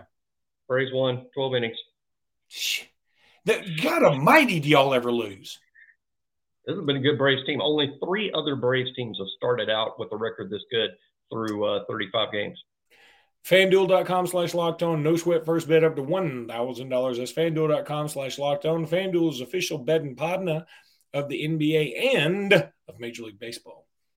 Braves 0.67 0.91
won 0.93 1.27
12 1.33 1.55
innings. 1.55 1.77
That 3.45 3.63
God 3.81 4.03
Almighty, 4.03 4.59
do 4.59 4.67
y'all 4.67 4.93
ever 4.93 5.11
lose? 5.11 5.57
This 6.65 6.75
has 6.75 6.85
been 6.85 6.97
a 6.97 7.01
good 7.01 7.17
Braves 7.17 7.45
team. 7.45 7.61
Only 7.61 7.97
three 8.03 8.29
other 8.35 8.57
Braves 8.57 8.93
teams 8.93 9.17
have 9.19 9.27
started 9.37 9.69
out 9.69 9.97
with 9.97 10.11
a 10.11 10.17
record 10.17 10.49
this 10.49 10.63
good 10.69 10.89
through 11.31 11.63
uh, 11.63 11.85
35 11.87 12.33
games. 12.33 12.61
FanDuel.com 13.45 14.27
slash 14.27 14.53
locked 14.53 14.83
on. 14.83 15.03
No 15.03 15.15
sweat 15.15 15.45
first 15.45 15.67
bet 15.67 15.83
up 15.83 15.95
to 15.95 16.01
$1,000. 16.01 17.17
That's 17.17 17.31
FanDuel.com 17.31 18.07
slash 18.09 18.37
locked 18.37 18.65
on. 18.65 18.85
FanDuel's 18.85 19.41
official 19.41 19.77
betting 19.77 20.15
partner 20.15 20.65
of 21.13 21.29
the 21.29 21.47
NBA 21.47 22.15
and 22.15 22.53
of 22.53 22.99
Major 22.99 23.23
League 23.23 23.39
Baseball. 23.39 23.86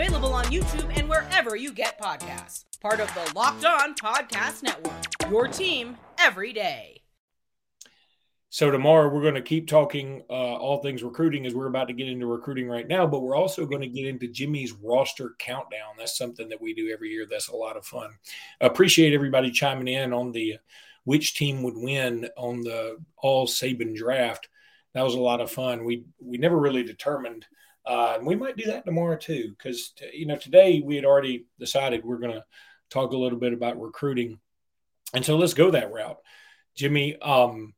Available 0.00 0.32
on 0.32 0.46
YouTube 0.46 0.90
and 0.96 1.06
wherever 1.10 1.56
you 1.56 1.74
get 1.74 2.00
podcasts. 2.00 2.64
Part 2.80 3.00
of 3.00 3.12
the 3.12 3.34
Locked 3.36 3.66
On 3.66 3.94
Podcast 3.94 4.62
Network. 4.62 4.94
Your 5.28 5.46
team 5.46 5.98
every 6.18 6.54
day. 6.54 7.02
So 8.48 8.70
tomorrow 8.70 9.10
we're 9.10 9.20
going 9.20 9.34
to 9.34 9.42
keep 9.42 9.68
talking 9.68 10.22
uh, 10.30 10.32
all 10.32 10.78
things 10.78 11.02
recruiting 11.02 11.44
as 11.44 11.54
we're 11.54 11.66
about 11.66 11.88
to 11.88 11.92
get 11.92 12.08
into 12.08 12.24
recruiting 12.24 12.66
right 12.66 12.88
now, 12.88 13.06
but 13.06 13.20
we're 13.20 13.36
also 13.36 13.66
going 13.66 13.82
to 13.82 13.88
get 13.88 14.06
into 14.06 14.26
Jimmy's 14.26 14.72
roster 14.72 15.34
countdown. 15.38 15.96
That's 15.98 16.16
something 16.16 16.48
that 16.48 16.62
we 16.62 16.72
do 16.72 16.90
every 16.90 17.10
year. 17.10 17.26
That's 17.30 17.48
a 17.48 17.54
lot 17.54 17.76
of 17.76 17.84
fun. 17.84 18.08
Appreciate 18.62 19.12
everybody 19.12 19.50
chiming 19.50 19.88
in 19.88 20.14
on 20.14 20.32
the 20.32 20.56
which 21.04 21.34
team 21.34 21.62
would 21.62 21.76
win 21.76 22.26
on 22.38 22.62
the 22.62 22.96
all 23.18 23.46
Saban 23.46 23.94
draft. 23.94 24.48
That 24.94 25.04
was 25.04 25.14
a 25.14 25.20
lot 25.20 25.42
of 25.42 25.50
fun. 25.50 25.84
We 25.84 26.04
we 26.18 26.38
never 26.38 26.58
really 26.58 26.84
determined, 26.84 27.44
uh, 27.90 28.14
and 28.18 28.24
we 28.24 28.36
might 28.36 28.56
do 28.56 28.66
that 28.66 28.84
tomorrow 28.84 29.16
too, 29.16 29.52
because 29.58 29.92
you 30.14 30.24
know 30.24 30.36
today 30.36 30.80
we 30.84 30.94
had 30.94 31.04
already 31.04 31.46
decided 31.58 32.04
we're 32.04 32.18
going 32.18 32.32
to 32.32 32.44
talk 32.88 33.10
a 33.10 33.16
little 33.16 33.38
bit 33.38 33.52
about 33.52 33.80
recruiting, 33.80 34.38
and 35.12 35.24
so 35.24 35.36
let's 35.36 35.54
go 35.54 35.72
that 35.72 35.90
route, 35.90 36.18
Jimmy. 36.76 37.20
Um, 37.20 37.74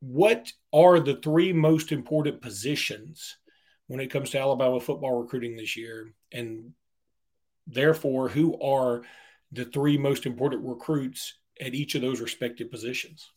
what 0.00 0.52
are 0.72 0.98
the 0.98 1.20
three 1.22 1.52
most 1.52 1.92
important 1.92 2.42
positions 2.42 3.36
when 3.86 4.00
it 4.00 4.10
comes 4.10 4.30
to 4.30 4.40
Alabama 4.40 4.80
football 4.80 5.22
recruiting 5.22 5.56
this 5.56 5.76
year? 5.76 6.12
And 6.32 6.72
therefore, 7.68 8.28
who 8.28 8.60
are 8.60 9.02
the 9.52 9.64
three 9.64 9.96
most 9.96 10.26
important 10.26 10.64
recruits 10.64 11.38
at 11.60 11.72
each 11.72 11.94
of 11.94 12.02
those 12.02 12.20
respective 12.20 12.68
positions? 12.68 13.30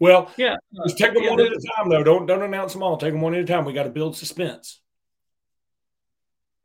Well, 0.00 0.30
yeah, 0.36 0.56
just 0.84 0.98
take 0.98 1.14
them 1.14 1.22
yeah, 1.22 1.30
one 1.30 1.40
at 1.40 1.46
a 1.46 1.68
time, 1.74 1.88
though. 1.88 2.04
Don't 2.04 2.26
don't 2.26 2.42
announce 2.42 2.74
them 2.74 2.82
all. 2.82 2.98
Take 2.98 3.12
them 3.12 3.22
one 3.22 3.34
at 3.34 3.40
a 3.40 3.46
time. 3.46 3.64
We 3.64 3.72
got 3.72 3.84
to 3.84 3.90
build 3.90 4.18
suspense. 4.18 4.82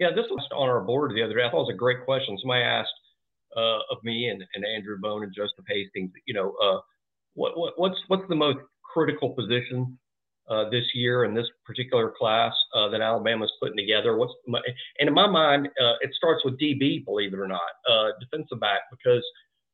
Yeah, 0.01 0.09
this 0.15 0.25
was 0.31 0.43
on 0.51 0.67
our 0.67 0.81
board 0.81 1.11
the 1.13 1.21
other 1.21 1.35
day. 1.35 1.43
I 1.45 1.51
thought 1.51 1.61
it 1.61 1.69
was 1.69 1.75
a 1.75 1.77
great 1.77 2.03
question. 2.05 2.35
Somebody 2.41 2.63
asked 2.63 2.89
uh, 3.55 3.85
of 3.91 3.99
me 4.03 4.29
and, 4.29 4.43
and 4.55 4.65
Andrew 4.65 4.97
Bone 4.99 5.21
and 5.21 5.31
Joseph 5.31 5.63
Hastings, 5.69 6.09
you 6.25 6.33
know, 6.33 6.55
uh, 6.59 6.79
what, 7.35 7.55
what, 7.55 7.73
what's 7.77 7.99
what's 8.07 8.27
the 8.27 8.35
most 8.35 8.57
critical 8.83 9.29
position 9.29 9.99
uh, 10.49 10.71
this 10.71 10.85
year 10.95 11.25
in 11.25 11.35
this 11.35 11.45
particular 11.67 12.11
class 12.17 12.51
uh, 12.73 12.89
that 12.89 12.99
Alabama's 12.99 13.51
putting 13.61 13.77
together. 13.77 14.17
What's 14.17 14.33
my, 14.47 14.59
and 14.97 15.07
in 15.07 15.13
my 15.13 15.27
mind, 15.27 15.67
uh, 15.79 15.93
it 16.01 16.09
starts 16.15 16.43
with 16.43 16.59
DB, 16.59 17.05
believe 17.05 17.35
it 17.35 17.39
or 17.39 17.47
not, 17.47 17.61
uh, 17.87 18.07
defensive 18.19 18.59
back, 18.59 18.81
because 18.89 19.23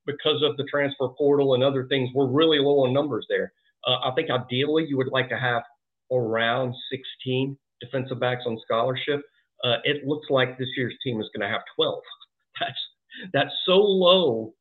because 0.05 0.43
of 0.43 0.57
the 0.57 0.65
transfer 0.69 1.07
portal 1.17 1.53
and 1.53 1.63
other 1.63 1.88
things, 1.88 2.10
we're 2.13 2.27
really 2.27 2.60
low 2.60 2.84
on 2.84 2.91
numbers 2.91 3.25
there. 3.29 3.53
Uh, 3.88 4.00
I 4.03 4.12
think 4.13 4.29
ideally 4.29 4.86
you 4.89 4.98
would 4.98 5.07
like 5.07 5.29
to 5.29 5.38
have 5.38 5.63
around 6.12 6.75
16 6.91 7.57
defensive 7.79 8.19
backs 8.19 8.43
on 8.46 8.60
scholarship. 8.65 9.22
Uh, 9.64 9.78
it 9.84 10.06
looks 10.06 10.28
like 10.30 10.58
this 10.58 10.70
year's 10.78 10.96
team 11.04 11.20
is 11.20 11.30
going 11.36 11.48
to 11.48 11.54
have 11.54 11.62
12. 11.76 12.02
That's 12.60 12.80
that's 13.34 13.54
so 13.66 13.78
low 13.78 14.54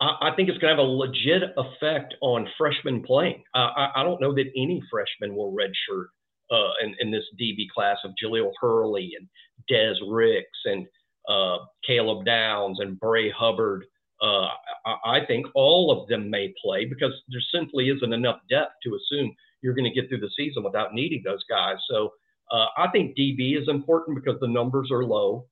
I, 0.00 0.30
think 0.34 0.48
it's 0.48 0.58
going 0.58 0.74
to 0.74 0.82
have 0.82 0.88
a 0.88 0.90
legit 0.90 1.42
effect 1.56 2.14
on 2.22 2.48
freshmen 2.56 3.02
playing. 3.02 3.42
Uh, 3.54 3.68
I, 3.76 3.90
I, 3.96 4.02
don't 4.02 4.20
know 4.20 4.34
that 4.34 4.50
any 4.56 4.82
freshman 4.90 5.36
will 5.36 5.52
redshirt 5.52 6.06
uh, 6.50 6.72
in, 6.82 6.94
in, 7.00 7.10
this 7.10 7.24
DB 7.40 7.68
class 7.74 7.98
of 8.04 8.12
Jahlil 8.22 8.50
Hurley 8.60 9.12
and 9.18 9.28
Des 9.68 9.96
Ricks 10.08 10.58
and 10.64 10.86
uh, 11.28 11.58
Caleb 11.86 12.24
Downs 12.24 12.78
and 12.80 12.98
Bray 12.98 13.30
Hubbard. 13.30 13.84
Uh, 14.22 14.48
I, 14.86 15.18
I, 15.18 15.26
think 15.26 15.46
all 15.54 15.90
of 15.90 16.08
them 16.08 16.30
may 16.30 16.52
play 16.62 16.86
because 16.86 17.12
there 17.28 17.42
simply 17.52 17.88
isn't 17.90 18.12
enough 18.12 18.40
depth 18.48 18.74
to 18.84 18.96
assume 18.96 19.34
you're 19.60 19.74
going 19.74 19.90
to 19.90 20.00
get 20.00 20.08
through 20.08 20.20
the 20.20 20.30
season 20.34 20.62
without 20.62 20.94
needing 20.94 21.22
those 21.24 21.44
guys. 21.48 21.76
So 21.90 22.12
uh, 22.50 22.66
I 22.76 22.88
think 22.92 23.16
DB 23.16 23.60
is 23.60 23.68
important 23.68 24.22
because 24.22 24.40
the 24.40 24.48
numbers 24.48 24.90
are 24.90 25.04
low. 25.04 25.46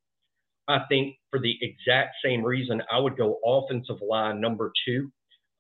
I 0.69 0.81
think 0.89 1.17
for 1.31 1.41
the 1.41 1.57
exact 1.63 2.17
same 2.25 2.45
reason, 2.45 2.83
I 2.93 2.99
would 2.99 3.17
go 3.17 3.39
offensive 3.45 4.03
line 4.07 4.41
number 4.41 4.73
two. 4.85 5.11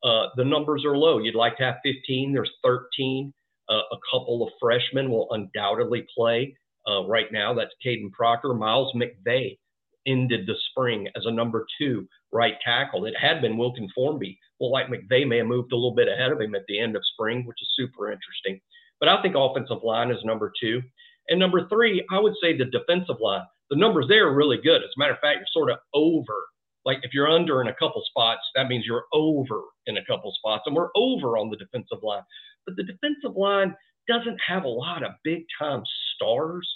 Uh, 0.04 0.26
the 0.36 0.44
numbers 0.44 0.84
are 0.84 0.96
low. 0.96 1.18
You'd 1.18 1.34
like 1.34 1.56
to 1.58 1.64
have 1.64 1.76
15. 1.84 2.32
There's 2.32 2.52
13. 2.62 3.32
Uh, 3.68 3.74
a 3.74 3.96
couple 4.10 4.46
of 4.46 4.52
freshmen 4.60 5.10
will 5.10 5.28
undoubtedly 5.30 6.06
play. 6.16 6.54
Uh, 6.88 7.06
right 7.06 7.30
now, 7.32 7.54
that's 7.54 7.74
Kadyn 7.84 8.12
Proctor. 8.12 8.54
Miles 8.54 8.94
McVay 8.94 9.58
ended 10.06 10.46
the 10.46 10.54
spring 10.70 11.08
as 11.16 11.24
a 11.26 11.30
number 11.30 11.66
two 11.78 12.08
right 12.32 12.54
tackle. 12.64 13.04
It 13.04 13.14
had 13.20 13.42
been 13.42 13.56
Wilkin 13.56 13.88
Formby. 13.94 14.38
Well, 14.58 14.72
like 14.72 14.88
McVay 14.88 15.26
may 15.26 15.38
have 15.38 15.46
moved 15.46 15.72
a 15.72 15.76
little 15.76 15.94
bit 15.94 16.08
ahead 16.08 16.32
of 16.32 16.40
him 16.40 16.54
at 16.54 16.62
the 16.68 16.78
end 16.78 16.96
of 16.96 17.02
spring, 17.12 17.44
which 17.46 17.60
is 17.60 17.68
super 17.76 18.10
interesting. 18.10 18.60
But 19.00 19.08
I 19.08 19.20
think 19.22 19.34
offensive 19.36 19.82
line 19.82 20.10
is 20.10 20.24
number 20.24 20.52
two. 20.60 20.82
And 21.28 21.38
number 21.38 21.68
three, 21.68 22.04
I 22.10 22.18
would 22.18 22.34
say 22.42 22.56
the 22.56 22.64
defensive 22.66 23.16
line 23.20 23.44
the 23.70 23.76
numbers 23.76 24.06
there 24.08 24.28
are 24.28 24.34
really 24.34 24.58
good. 24.58 24.82
As 24.82 24.90
a 24.96 24.98
matter 24.98 25.12
of 25.12 25.20
fact, 25.20 25.38
you're 25.38 25.46
sort 25.52 25.70
of 25.70 25.78
over. 25.94 26.46
Like 26.84 26.98
if 27.02 27.12
you're 27.12 27.28
under 27.28 27.60
in 27.60 27.68
a 27.68 27.74
couple 27.74 28.02
spots, 28.08 28.40
that 28.54 28.68
means 28.68 28.84
you're 28.86 29.04
over 29.12 29.62
in 29.86 29.98
a 29.98 30.04
couple 30.06 30.32
spots, 30.38 30.62
and 30.66 30.74
we're 30.74 30.90
over 30.96 31.36
on 31.36 31.50
the 31.50 31.56
defensive 31.56 31.98
line. 32.02 32.22
But 32.66 32.76
the 32.76 32.84
defensive 32.84 33.36
line 33.36 33.74
doesn't 34.08 34.38
have 34.46 34.64
a 34.64 34.68
lot 34.68 35.02
of 35.02 35.12
big 35.22 35.44
time 35.58 35.82
stars 36.14 36.66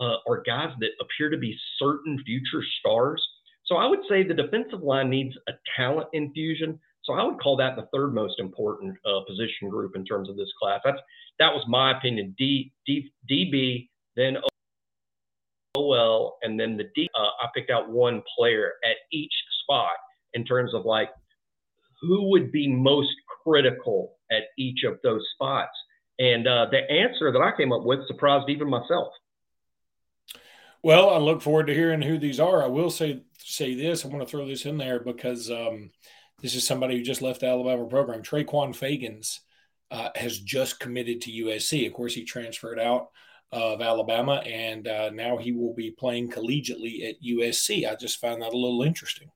uh, 0.00 0.16
or 0.26 0.42
guys 0.42 0.70
that 0.80 0.90
appear 1.00 1.30
to 1.30 1.38
be 1.38 1.56
certain 1.78 2.20
future 2.26 2.64
stars. 2.80 3.24
So 3.64 3.76
I 3.76 3.86
would 3.86 4.00
say 4.08 4.24
the 4.24 4.34
defensive 4.34 4.82
line 4.82 5.08
needs 5.08 5.36
a 5.48 5.52
talent 5.76 6.08
infusion. 6.12 6.80
So 7.04 7.12
I 7.12 7.22
would 7.22 7.40
call 7.40 7.56
that 7.58 7.76
the 7.76 7.86
third 7.94 8.12
most 8.12 8.40
important 8.40 8.96
uh, 9.06 9.20
position 9.28 9.68
group 9.68 9.94
in 9.94 10.04
terms 10.04 10.28
of 10.28 10.36
this 10.36 10.50
class. 10.60 10.80
That's 10.84 11.00
that 11.38 11.52
was 11.52 11.64
my 11.68 11.96
opinion. 11.96 12.34
D, 12.36 12.72
D, 12.86 13.12
DB, 13.30 13.88
then 14.16 14.38
OL, 15.74 16.38
and 16.42 16.58
then 16.58 16.76
the 16.76 16.90
D. 16.94 17.08
Uh, 17.14 17.22
I 17.42 17.48
picked 17.54 17.70
out 17.70 17.90
one 17.90 18.22
player 18.36 18.72
at 18.84 18.96
each 19.12 19.32
spot 19.62 19.92
in 20.34 20.44
terms 20.44 20.74
of 20.74 20.84
like 20.84 21.10
who 22.00 22.30
would 22.30 22.50
be 22.50 22.68
most 22.68 23.10
critical 23.44 24.16
at 24.30 24.44
each 24.58 24.84
of 24.84 24.98
those 25.02 25.26
spots. 25.34 25.76
And 26.18 26.46
uh, 26.46 26.66
the 26.70 26.90
answer 26.90 27.32
that 27.32 27.40
I 27.40 27.56
came 27.56 27.72
up 27.72 27.82
with 27.84 28.06
surprised 28.06 28.48
even 28.48 28.68
myself. 28.68 29.12
Well, 30.82 31.10
I 31.10 31.18
look 31.18 31.42
forward 31.42 31.66
to 31.66 31.74
hearing 31.74 32.02
who 32.02 32.18
these 32.18 32.40
are. 32.40 32.62
I 32.62 32.68
will 32.68 32.90
say 32.90 33.22
say 33.38 33.74
this. 33.74 34.04
I 34.04 34.08
want 34.08 34.20
to 34.20 34.26
throw 34.26 34.46
this 34.46 34.64
in 34.64 34.78
there 34.78 35.00
because 35.00 35.50
um, 35.50 35.90
this 36.40 36.54
is 36.54 36.66
somebody 36.66 36.96
who 36.96 37.04
just 37.04 37.22
left 37.22 37.40
the 37.40 37.46
Alabama 37.46 37.86
program. 37.86 38.22
Trequon 38.22 38.74
Fegans 38.76 39.40
uh, 39.90 40.10
has 40.14 40.38
just 40.38 40.80
committed 40.80 41.20
to 41.22 41.30
USC. 41.30 41.86
Of 41.86 41.92
course, 41.92 42.14
he 42.14 42.24
transferred 42.24 42.78
out 42.78 43.10
of 43.52 43.80
Alabama, 43.80 44.42
and 44.46 44.86
uh, 44.86 45.10
now 45.10 45.36
he 45.36 45.52
will 45.52 45.74
be 45.74 45.90
playing 45.90 46.30
collegiately 46.30 47.08
at 47.08 47.22
USC. 47.22 47.90
I 47.90 47.96
just 47.96 48.20
find 48.20 48.42
that 48.42 48.52
a 48.52 48.56
little 48.56 48.82
interesting. 48.82 49.30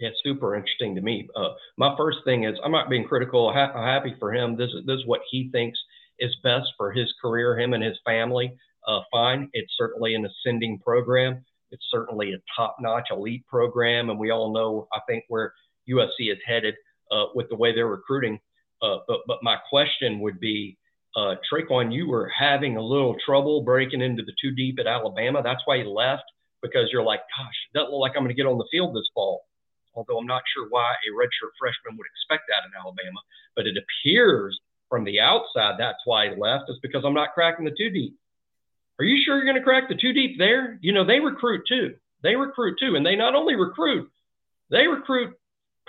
Yeah, 0.00 0.10
super 0.22 0.54
interesting 0.54 0.94
to 0.94 1.00
me. 1.00 1.28
Uh, 1.36 1.50
my 1.76 1.94
first 1.96 2.18
thing 2.24 2.44
is 2.44 2.56
I'm 2.64 2.72
not 2.72 2.88
being 2.88 3.06
critical. 3.06 3.48
I'm 3.48 3.72
happy 3.72 4.14
for 4.18 4.32
him. 4.32 4.56
This 4.56 4.70
is 4.70 4.86
this 4.86 4.98
is 5.00 5.06
what 5.06 5.20
he 5.30 5.50
thinks 5.50 5.78
is 6.20 6.34
best 6.42 6.66
for 6.76 6.92
his 6.92 7.12
career, 7.20 7.58
him 7.58 7.74
and 7.74 7.82
his 7.82 7.98
family. 8.04 8.56
Uh, 8.86 9.00
fine, 9.10 9.50
it's 9.52 9.72
certainly 9.76 10.14
an 10.14 10.26
ascending 10.26 10.78
program. 10.78 11.44
It's 11.70 11.84
certainly 11.90 12.32
a 12.32 12.38
top-notch 12.56 13.08
elite 13.10 13.46
program, 13.46 14.08
and 14.08 14.18
we 14.18 14.30
all 14.30 14.54
know 14.54 14.88
I 14.92 15.00
think 15.06 15.24
where 15.28 15.52
USC 15.88 16.32
is 16.32 16.38
headed 16.46 16.74
uh, 17.10 17.26
with 17.34 17.48
the 17.50 17.56
way 17.56 17.74
they're 17.74 17.88
recruiting. 17.88 18.38
Uh, 18.80 18.98
but 19.08 19.20
but 19.26 19.42
my 19.42 19.56
question 19.68 20.20
would 20.20 20.38
be 20.38 20.78
uh, 21.16 21.34
Trequon, 21.50 21.92
you 21.92 22.08
were 22.08 22.28
having 22.28 22.76
a 22.76 22.82
little 22.82 23.16
trouble 23.24 23.62
breaking 23.62 24.02
into 24.02 24.22
the 24.22 24.34
two 24.40 24.52
deep 24.52 24.78
at 24.78 24.86
Alabama. 24.86 25.42
That's 25.42 25.62
why 25.64 25.76
you 25.76 25.90
left 25.90 26.24
because 26.62 26.88
you're 26.92 27.02
like, 27.02 27.20
gosh, 27.20 27.54
it 27.70 27.78
doesn't 27.78 27.90
look 27.90 28.00
like 28.00 28.12
I'm 28.16 28.22
going 28.22 28.34
to 28.34 28.40
get 28.40 28.46
on 28.46 28.58
the 28.58 28.68
field 28.70 28.94
this 28.94 29.08
fall. 29.14 29.44
Although 29.94 30.18
I'm 30.18 30.26
not 30.26 30.42
sure 30.54 30.68
why 30.68 30.92
a 30.92 31.10
redshirt 31.14 31.50
freshman 31.58 31.96
would 31.96 32.06
expect 32.06 32.48
that 32.48 32.66
in 32.66 32.72
Alabama, 32.78 33.20
but 33.56 33.66
it 33.66 33.76
appears 33.76 34.58
from 34.88 35.04
the 35.04 35.20
outside 35.20 35.74
that's 35.78 36.02
why 36.04 36.30
he 36.30 36.40
left 36.40 36.64
is 36.68 36.78
because 36.82 37.02
I'm 37.04 37.14
not 37.14 37.34
cracking 37.34 37.64
the 37.64 37.74
two 37.76 37.90
deep. 37.90 38.16
Are 38.98 39.04
you 39.04 39.22
sure 39.24 39.36
you're 39.36 39.44
going 39.44 39.56
to 39.56 39.62
crack 39.62 39.88
the 39.88 39.94
two 39.94 40.12
deep 40.12 40.38
there? 40.38 40.78
You 40.80 40.92
know, 40.92 41.04
they 41.04 41.20
recruit 41.20 41.62
too. 41.68 41.94
They 42.22 42.34
recruit 42.34 42.78
too. 42.80 42.96
And 42.96 43.06
they 43.06 43.16
not 43.16 43.34
only 43.34 43.54
recruit, 43.54 44.10
they 44.70 44.86
recruit 44.86 45.34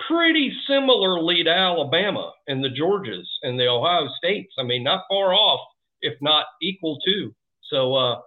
pretty 0.06 0.52
similarly 0.66 1.44
to 1.44 1.50
Alabama 1.50 2.32
and 2.48 2.62
the 2.62 2.68
Georgias 2.68 3.26
and 3.42 3.58
the 3.58 3.68
Ohio 3.68 4.08
States. 4.18 4.52
I 4.58 4.62
mean, 4.62 4.82
not 4.82 5.04
far 5.08 5.34
off, 5.34 5.60
if 6.02 6.14
not 6.20 6.46
equal 6.62 6.98
to. 7.06 7.34
So, 7.70 7.94
uh, 7.94 8.20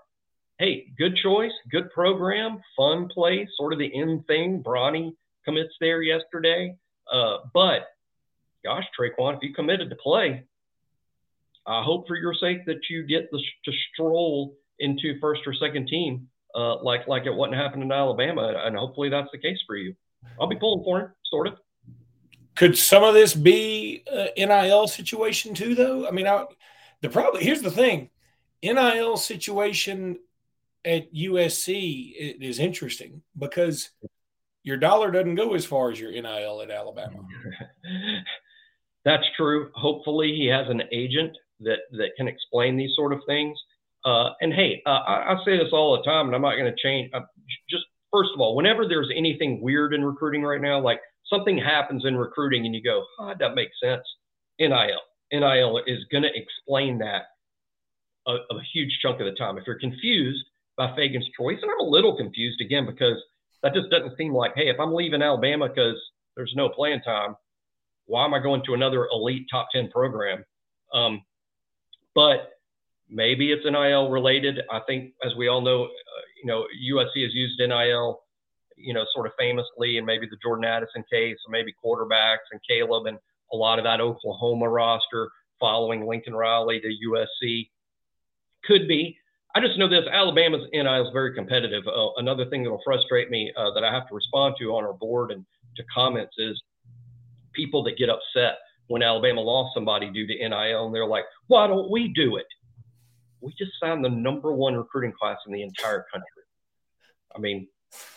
hey, 0.60 0.88
good 0.98 1.16
choice, 1.16 1.52
good 1.72 1.92
program, 1.92 2.62
fun 2.78 3.10
place, 3.10 3.50
sort 3.58 3.74
of 3.74 3.80
the 3.80 3.94
end 3.94 4.26
thing. 4.28 4.64
Bronny 4.64 5.14
commits 5.46 5.74
there 5.80 6.02
yesterday. 6.02 6.76
Uh, 7.12 7.38
but 7.54 7.88
gosh, 8.64 8.86
Trequon, 8.98 9.36
if 9.36 9.44
you 9.44 9.54
committed 9.54 9.90
to 9.90 9.96
play, 9.98 10.44
I 11.66 11.84
hope 11.84 12.08
for 12.08 12.16
your 12.16 12.34
sake 12.34 12.66
that 12.66 12.90
you 12.90 13.04
get 13.04 13.30
the, 13.32 13.42
to 13.66 13.72
stroll 13.94 14.56
into 14.80 15.20
first 15.20 15.42
or 15.46 15.54
second 15.54 15.88
team, 15.88 16.28
uh, 16.56 16.82
like 16.84 17.08
like 17.08 17.26
it 17.26 17.34
wasn't 17.34 17.58
happening 17.58 17.86
in 17.86 17.92
Alabama, 17.92 18.62
and 18.66 18.76
hopefully 18.76 19.10
that's 19.10 19.30
the 19.32 19.38
case 19.38 19.60
for 19.66 19.76
you. 19.76 19.96
I'll 20.40 20.48
be 20.48 20.56
pulling 20.56 20.84
for 20.84 21.00
him, 21.00 21.12
sort 21.26 21.48
of. 21.48 21.58
Could 22.56 22.78
some 22.78 23.04
of 23.04 23.14
this 23.14 23.34
be 23.34 24.04
an 24.08 24.50
NIL 24.50 24.88
situation 24.88 25.54
too, 25.54 25.76
though? 25.76 26.08
I 26.08 26.12
mean, 26.12 26.28
I, 26.28 26.46
the 27.02 27.10
problem 27.10 27.44
here's 27.44 27.62
the 27.62 27.72
thing: 27.72 28.10
NIL 28.62 29.18
situation 29.18 30.20
at 30.86 31.14
USC 31.14 32.14
is 32.42 32.60
interesting 32.60 33.22
because 33.38 33.90
your 34.64 34.78
dollar 34.78 35.12
doesn't 35.12 35.36
go 35.36 35.54
as 35.54 35.66
far 35.66 35.92
as 35.92 36.00
your 36.00 36.12
NIL 36.12 36.62
at 36.62 36.72
Alabama. 36.72 37.20
That's 39.06 39.26
true. 39.36 39.70
Hopefully, 39.76 40.36
he 40.36 40.48
has 40.48 40.68
an 40.70 40.84
agent 40.92 41.36
that 41.62 41.80
that 41.92 42.12
can 42.18 42.28
explain 42.28 42.78
these 42.78 42.92
sort 42.96 43.14
of 43.14 43.20
things. 43.28 43.58
Uh, 44.06 44.32
and 44.42 44.54
hey, 44.54 44.82
uh, 44.86 44.90
I, 44.90 45.34
I, 45.34 45.46
say 45.46 45.58
this 45.58 45.70
all 45.72 45.96
the 45.96 46.04
time, 46.04 46.28
and 46.28 46.36
I'm 46.36 46.42
not 46.42 46.56
going 46.56 46.72
to 46.72 46.82
change. 46.82 47.10
Uh, 47.14 47.22
just 47.70 47.86
first 48.14 48.30
of 48.34 48.40
all, 48.40 48.56
whenever 48.56 48.88
there's 48.88 49.10
anything 49.14 49.60
weird 49.60 49.94
in 49.94 50.06
recruiting 50.06 50.44
right 50.44 50.62
now, 50.62 50.80
like 50.80 51.00
something 51.28 51.58
happens 51.58 52.06
in 52.06 52.16
recruiting, 52.16 52.66
and 52.66 52.76
you 52.76 52.82
go, 52.82 53.04
oh, 53.20 53.34
that 53.40 53.56
makes 53.56 53.74
sense. 53.84 54.04
NIL, 54.60 55.02
NIL 55.32 55.82
is 55.88 56.06
going 56.12 56.24
to 56.24 56.30
explain 56.36 57.00
that 57.00 57.24
a, 58.28 58.34
a 58.34 58.62
huge 58.72 59.00
chunk 59.02 59.20
of 59.20 59.26
the 59.26 59.34
time. 59.34 59.58
If 59.58 59.66
you're 59.66 59.80
confused 59.80 60.46
by 60.78 60.88
Fegans' 60.90 61.26
choice, 61.38 61.58
and 61.62 61.72
I'm 61.72 61.86
a 61.86 61.90
little 61.90 62.16
confused 62.16 62.62
again 62.62 62.86
because 62.86 63.18
that 63.64 63.74
just 63.74 63.90
doesn't 63.90 64.18
seem 64.18 64.34
like, 64.34 64.54
hey, 64.56 64.70
if 64.70 64.80
I'm 64.80 64.94
leaving 64.94 65.22
Alabama 65.22 65.68
because 65.68 65.98
there's 66.36 66.54
no 66.56 66.70
playing 66.70 67.02
time, 67.02 67.36
why 68.06 68.26
am 68.26 68.34
I 68.34 68.40
going 68.40 68.62
to 68.66 68.74
another 68.74 69.08
elite 69.12 69.48
top 69.52 69.68
10 69.74 69.90
program? 69.90 70.44
Um, 70.94 71.24
but 72.14 72.52
maybe 73.10 73.52
it's 73.52 73.66
NIL 73.66 74.10
related. 74.10 74.60
I 74.72 74.82
think, 74.86 75.14
as 75.26 75.36
we 75.36 75.48
all 75.48 75.62
know, 75.62 75.88
you 76.44 76.48
know, 76.48 76.66
USC 76.92 77.24
has 77.24 77.34
used 77.34 77.60
NIL, 77.60 78.22
you 78.76 78.94
know, 78.94 79.06
sort 79.14 79.26
of 79.26 79.32
famously, 79.40 79.98
and 79.98 80.06
maybe 80.06 80.28
the 80.30 80.38
Jordan 80.44 80.66
Addison 80.66 81.04
case, 81.12 81.38
or 81.48 81.52
maybe 81.52 81.74
quarterbacks 81.84 82.52
and 82.52 82.60
Caleb 82.68 83.06
and 83.06 83.18
a 83.54 83.56
lot 83.56 83.80
of 83.80 83.86
that 83.86 84.02
Oklahoma 84.02 84.68
roster 84.68 85.30
following 85.60 86.06
Lincoln 86.06 86.36
Riley 86.36 86.82
to 86.82 86.88
USC. 86.88 87.70
Could 88.66 88.88
be. 88.88 89.18
I 89.56 89.62
just 89.62 89.78
know 89.78 89.88
this 89.88 90.06
Alabama's 90.12 90.68
NIL 90.74 91.06
is 91.06 91.14
very 91.14 91.34
competitive. 91.34 91.84
Uh, 91.88 92.10
another 92.18 92.46
thing 92.50 92.64
that 92.64 92.72
will 92.72 92.82
frustrate 92.84 93.30
me 93.30 93.54
uh, 93.56 93.72
that 93.74 93.84
I 93.84 93.94
have 93.94 94.08
to 94.10 94.16
respond 94.16 94.56
to 94.60 94.76
on 94.76 94.84
our 94.84 94.94
board 94.94 95.32
and 95.32 95.46
to 95.78 95.84
comments 95.94 96.36
is 96.38 96.62
people 97.54 97.84
that 97.84 97.98
get 97.98 98.10
upset 98.10 98.58
when 98.88 99.04
Alabama 99.04 99.42
lost 99.42 99.74
somebody 99.76 100.10
due 100.10 100.28
to 100.28 100.50
NIL 100.50 100.86
and 100.88 100.94
they're 100.94 101.06
like, 101.06 101.26
why 101.48 101.68
don't 101.68 101.90
we 101.92 102.12
do 102.14 102.38
it? 102.38 102.48
We 103.44 103.54
just 103.58 103.72
signed 103.80 104.04
the 104.04 104.10
number 104.10 104.54
one 104.54 104.76
recruiting 104.76 105.12
class 105.12 105.38
in 105.46 105.54
the 105.54 105.64
entire 105.64 106.06
country. 106.12 106.44
I 107.36 107.40
mean, 107.40 107.68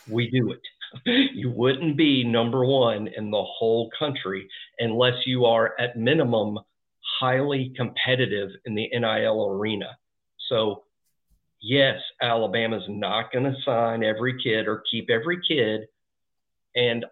we 0.09 0.31
do 0.31 0.53
it. 0.53 0.61
you 1.35 1.51
wouldn't 1.51 1.97
be 1.97 2.23
number 2.23 2.65
one 2.65 3.09
in 3.09 3.31
the 3.31 3.43
whole 3.43 3.91
country 3.99 4.49
unless 4.79 5.27
you 5.27 5.45
are 5.45 5.75
at 5.81 5.97
minimum 5.97 6.59
highly 7.21 7.73
competitive 7.77 8.51
in 8.67 8.75
the 8.75 8.89
NIL 8.93 9.49
arena. 9.51 9.97
So 10.49 10.85
yes, 11.61 12.01
Alabama's 12.23 12.85
not 12.89 13.33
going 13.33 13.45
to 13.45 13.61
sign 13.65 14.05
every 14.05 14.41
kid 14.43 14.69
or 14.69 14.85
keep 14.91 15.11
every 15.11 15.41
kid. 15.47 15.83
And 16.75 17.05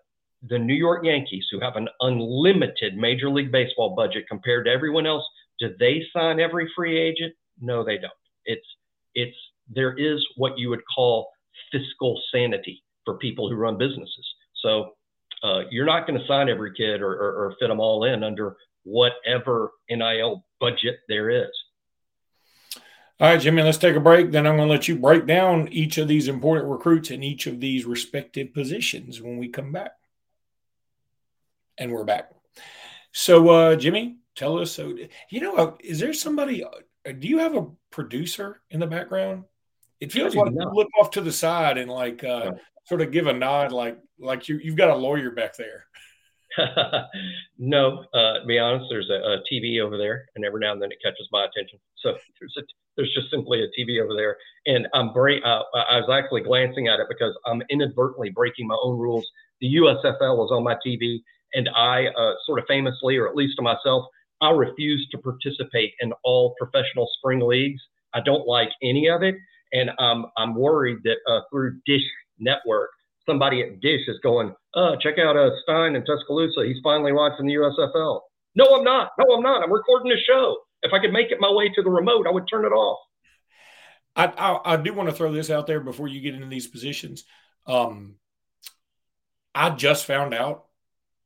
the 0.48 0.58
New 0.58 0.74
York 0.74 1.04
Yankees, 1.04 1.46
who 1.50 1.58
have 1.60 1.76
an 1.76 1.88
unlimited 2.00 2.96
Major 2.96 3.30
League 3.30 3.50
Baseball 3.50 3.94
budget 3.96 4.28
compared 4.28 4.66
to 4.66 4.72
everyone 4.72 5.06
else, 5.06 5.24
do 5.58 5.74
they 5.78 6.04
sign 6.12 6.38
every 6.38 6.70
free 6.76 6.98
agent? 6.98 7.34
No, 7.60 7.84
they 7.84 7.98
don't. 7.98 8.12
It's 8.44 8.66
it's 9.14 9.36
there 9.68 9.96
is 9.96 10.24
what 10.36 10.58
you 10.58 10.70
would 10.70 10.82
call 10.94 11.28
fiscal 11.72 12.20
sanity 12.32 12.82
for 13.04 13.18
people 13.18 13.48
who 13.48 13.56
run 13.56 13.78
businesses. 13.78 14.34
So 14.56 14.92
uh, 15.42 15.62
you're 15.70 15.86
not 15.86 16.06
going 16.06 16.18
to 16.18 16.26
sign 16.26 16.48
every 16.48 16.72
kid 16.74 17.00
or, 17.00 17.12
or, 17.12 17.46
or 17.46 17.56
fit 17.58 17.68
them 17.68 17.80
all 17.80 18.04
in 18.04 18.24
under 18.24 18.56
whatever 18.84 19.72
NIL 19.90 20.44
budget 20.60 20.96
there 21.08 21.30
is. 21.30 21.50
All 23.20 23.28
right, 23.28 23.40
Jimmy, 23.40 23.62
let's 23.62 23.78
take 23.78 23.94
a 23.94 24.00
break. 24.00 24.32
Then 24.32 24.46
I'm 24.46 24.56
going 24.56 24.68
to 24.68 24.72
let 24.72 24.88
you 24.88 24.96
break 24.96 25.26
down 25.26 25.68
each 25.68 25.98
of 25.98 26.08
these 26.08 26.28
important 26.28 26.68
recruits 26.68 27.10
in 27.10 27.22
each 27.22 27.46
of 27.46 27.60
these 27.60 27.84
respective 27.84 28.52
positions 28.52 29.20
when 29.20 29.38
we 29.38 29.48
come 29.48 29.70
back. 29.70 29.92
And 31.78 31.92
we're 31.92 32.04
back. 32.04 32.30
So, 33.12 33.48
uh, 33.50 33.76
Jimmy, 33.76 34.16
tell 34.34 34.58
us. 34.58 34.72
So, 34.72 34.96
you 35.30 35.40
know, 35.40 35.76
is 35.80 36.00
there 36.00 36.12
somebody? 36.12 36.64
Uh, 37.06 37.12
do 37.12 37.28
you 37.28 37.38
have 37.38 37.56
a 37.56 37.66
producer 37.90 38.60
in 38.70 38.80
the 38.80 38.86
background? 38.86 39.44
It 40.00 40.12
feels 40.12 40.34
like 40.34 40.52
you 40.52 40.70
look 40.72 40.88
off 40.98 41.10
to 41.12 41.20
the 41.20 41.32
side 41.32 41.78
and 41.78 41.90
like 41.90 42.24
uh, 42.24 42.52
sort 42.86 43.00
of 43.00 43.10
give 43.10 43.26
a 43.26 43.32
nod, 43.32 43.72
like 43.72 43.98
like 44.18 44.48
you 44.48 44.58
you've 44.58 44.76
got 44.76 44.90
a 44.90 44.94
lawyer 44.94 45.30
back 45.30 45.56
there. 45.56 45.86
no, 47.58 48.04
uh, 48.14 48.40
to 48.40 48.44
be 48.46 48.58
honest, 48.58 48.86
there's 48.88 49.10
a, 49.10 49.14
a, 49.14 49.42
TV 49.50 49.80
over 49.80 49.98
there, 49.98 50.26
and 50.36 50.44
every 50.44 50.60
now 50.60 50.72
and 50.72 50.80
then 50.80 50.92
it 50.92 50.98
catches 51.02 51.28
my 51.32 51.44
attention. 51.44 51.78
So 51.96 52.16
there's 52.40 52.54
a, 52.58 52.62
there's 52.96 53.12
just 53.14 53.30
simply 53.30 53.62
a 53.62 53.68
TV 53.80 54.02
over 54.02 54.14
there, 54.14 54.36
and 54.66 54.86
I'm 54.94 55.12
break. 55.12 55.42
Uh, 55.44 55.62
I 55.74 56.00
was 56.00 56.08
actually 56.12 56.42
glancing 56.42 56.88
at 56.88 57.00
it 57.00 57.06
because 57.08 57.36
I'm 57.46 57.62
inadvertently 57.70 58.30
breaking 58.30 58.66
my 58.66 58.78
own 58.82 58.98
rules. 58.98 59.26
The 59.60 59.74
USFL 59.76 60.44
is 60.44 60.50
on 60.50 60.62
my 60.62 60.76
TV, 60.86 61.22
and 61.54 61.68
I 61.74 62.06
uh, 62.08 62.34
sort 62.46 62.58
of 62.58 62.66
famously, 62.68 63.16
or 63.16 63.28
at 63.28 63.34
least 63.34 63.56
to 63.56 63.62
myself, 63.62 64.06
I 64.44 64.50
refuse 64.50 65.08
to 65.10 65.18
participate 65.18 65.94
in 66.00 66.12
all 66.22 66.54
professional 66.58 67.08
spring 67.18 67.40
leagues. 67.40 67.80
I 68.12 68.20
don't 68.20 68.46
like 68.46 68.68
any 68.82 69.08
of 69.08 69.22
it, 69.22 69.34
and 69.72 69.90
um, 69.98 70.26
I'm 70.36 70.54
worried 70.54 70.98
that 71.04 71.16
uh, 71.26 71.40
through 71.50 71.80
Dish 71.86 72.04
Network 72.38 72.90
somebody 73.26 73.62
at 73.62 73.80
Dish 73.80 74.02
is 74.06 74.18
going, 74.22 74.54
oh, 74.74 74.96
check 75.00 75.18
out 75.18 75.36
uh, 75.36 75.50
Stein 75.62 75.96
in 75.96 76.04
Tuscaloosa. 76.04 76.64
He's 76.66 76.80
finally 76.82 77.12
watching 77.12 77.46
the 77.46 77.54
USFL. 77.54 78.20
No, 78.54 78.66
I'm 78.76 78.84
not. 78.84 79.10
No, 79.18 79.34
I'm 79.34 79.42
not. 79.42 79.62
I'm 79.62 79.72
recording 79.72 80.12
a 80.12 80.20
show. 80.26 80.58
If 80.82 80.92
I 80.92 80.98
could 80.98 81.12
make 81.12 81.30
it 81.30 81.40
my 81.40 81.50
way 81.50 81.70
to 81.70 81.82
the 81.82 81.90
remote, 81.90 82.26
I 82.26 82.30
would 82.30 82.48
turn 82.48 82.64
it 82.64 82.72
off. 82.72 82.98
I, 84.14 84.26
I, 84.26 84.74
I 84.74 84.76
do 84.76 84.92
want 84.92 85.08
to 85.08 85.14
throw 85.14 85.32
this 85.32 85.50
out 85.50 85.66
there 85.66 85.80
before 85.80 86.08
you 86.08 86.20
get 86.20 86.34
into 86.34 86.46
these 86.46 86.68
positions. 86.68 87.24
Um, 87.66 88.16
I 89.54 89.70
just 89.70 90.04
found 90.04 90.34
out 90.34 90.66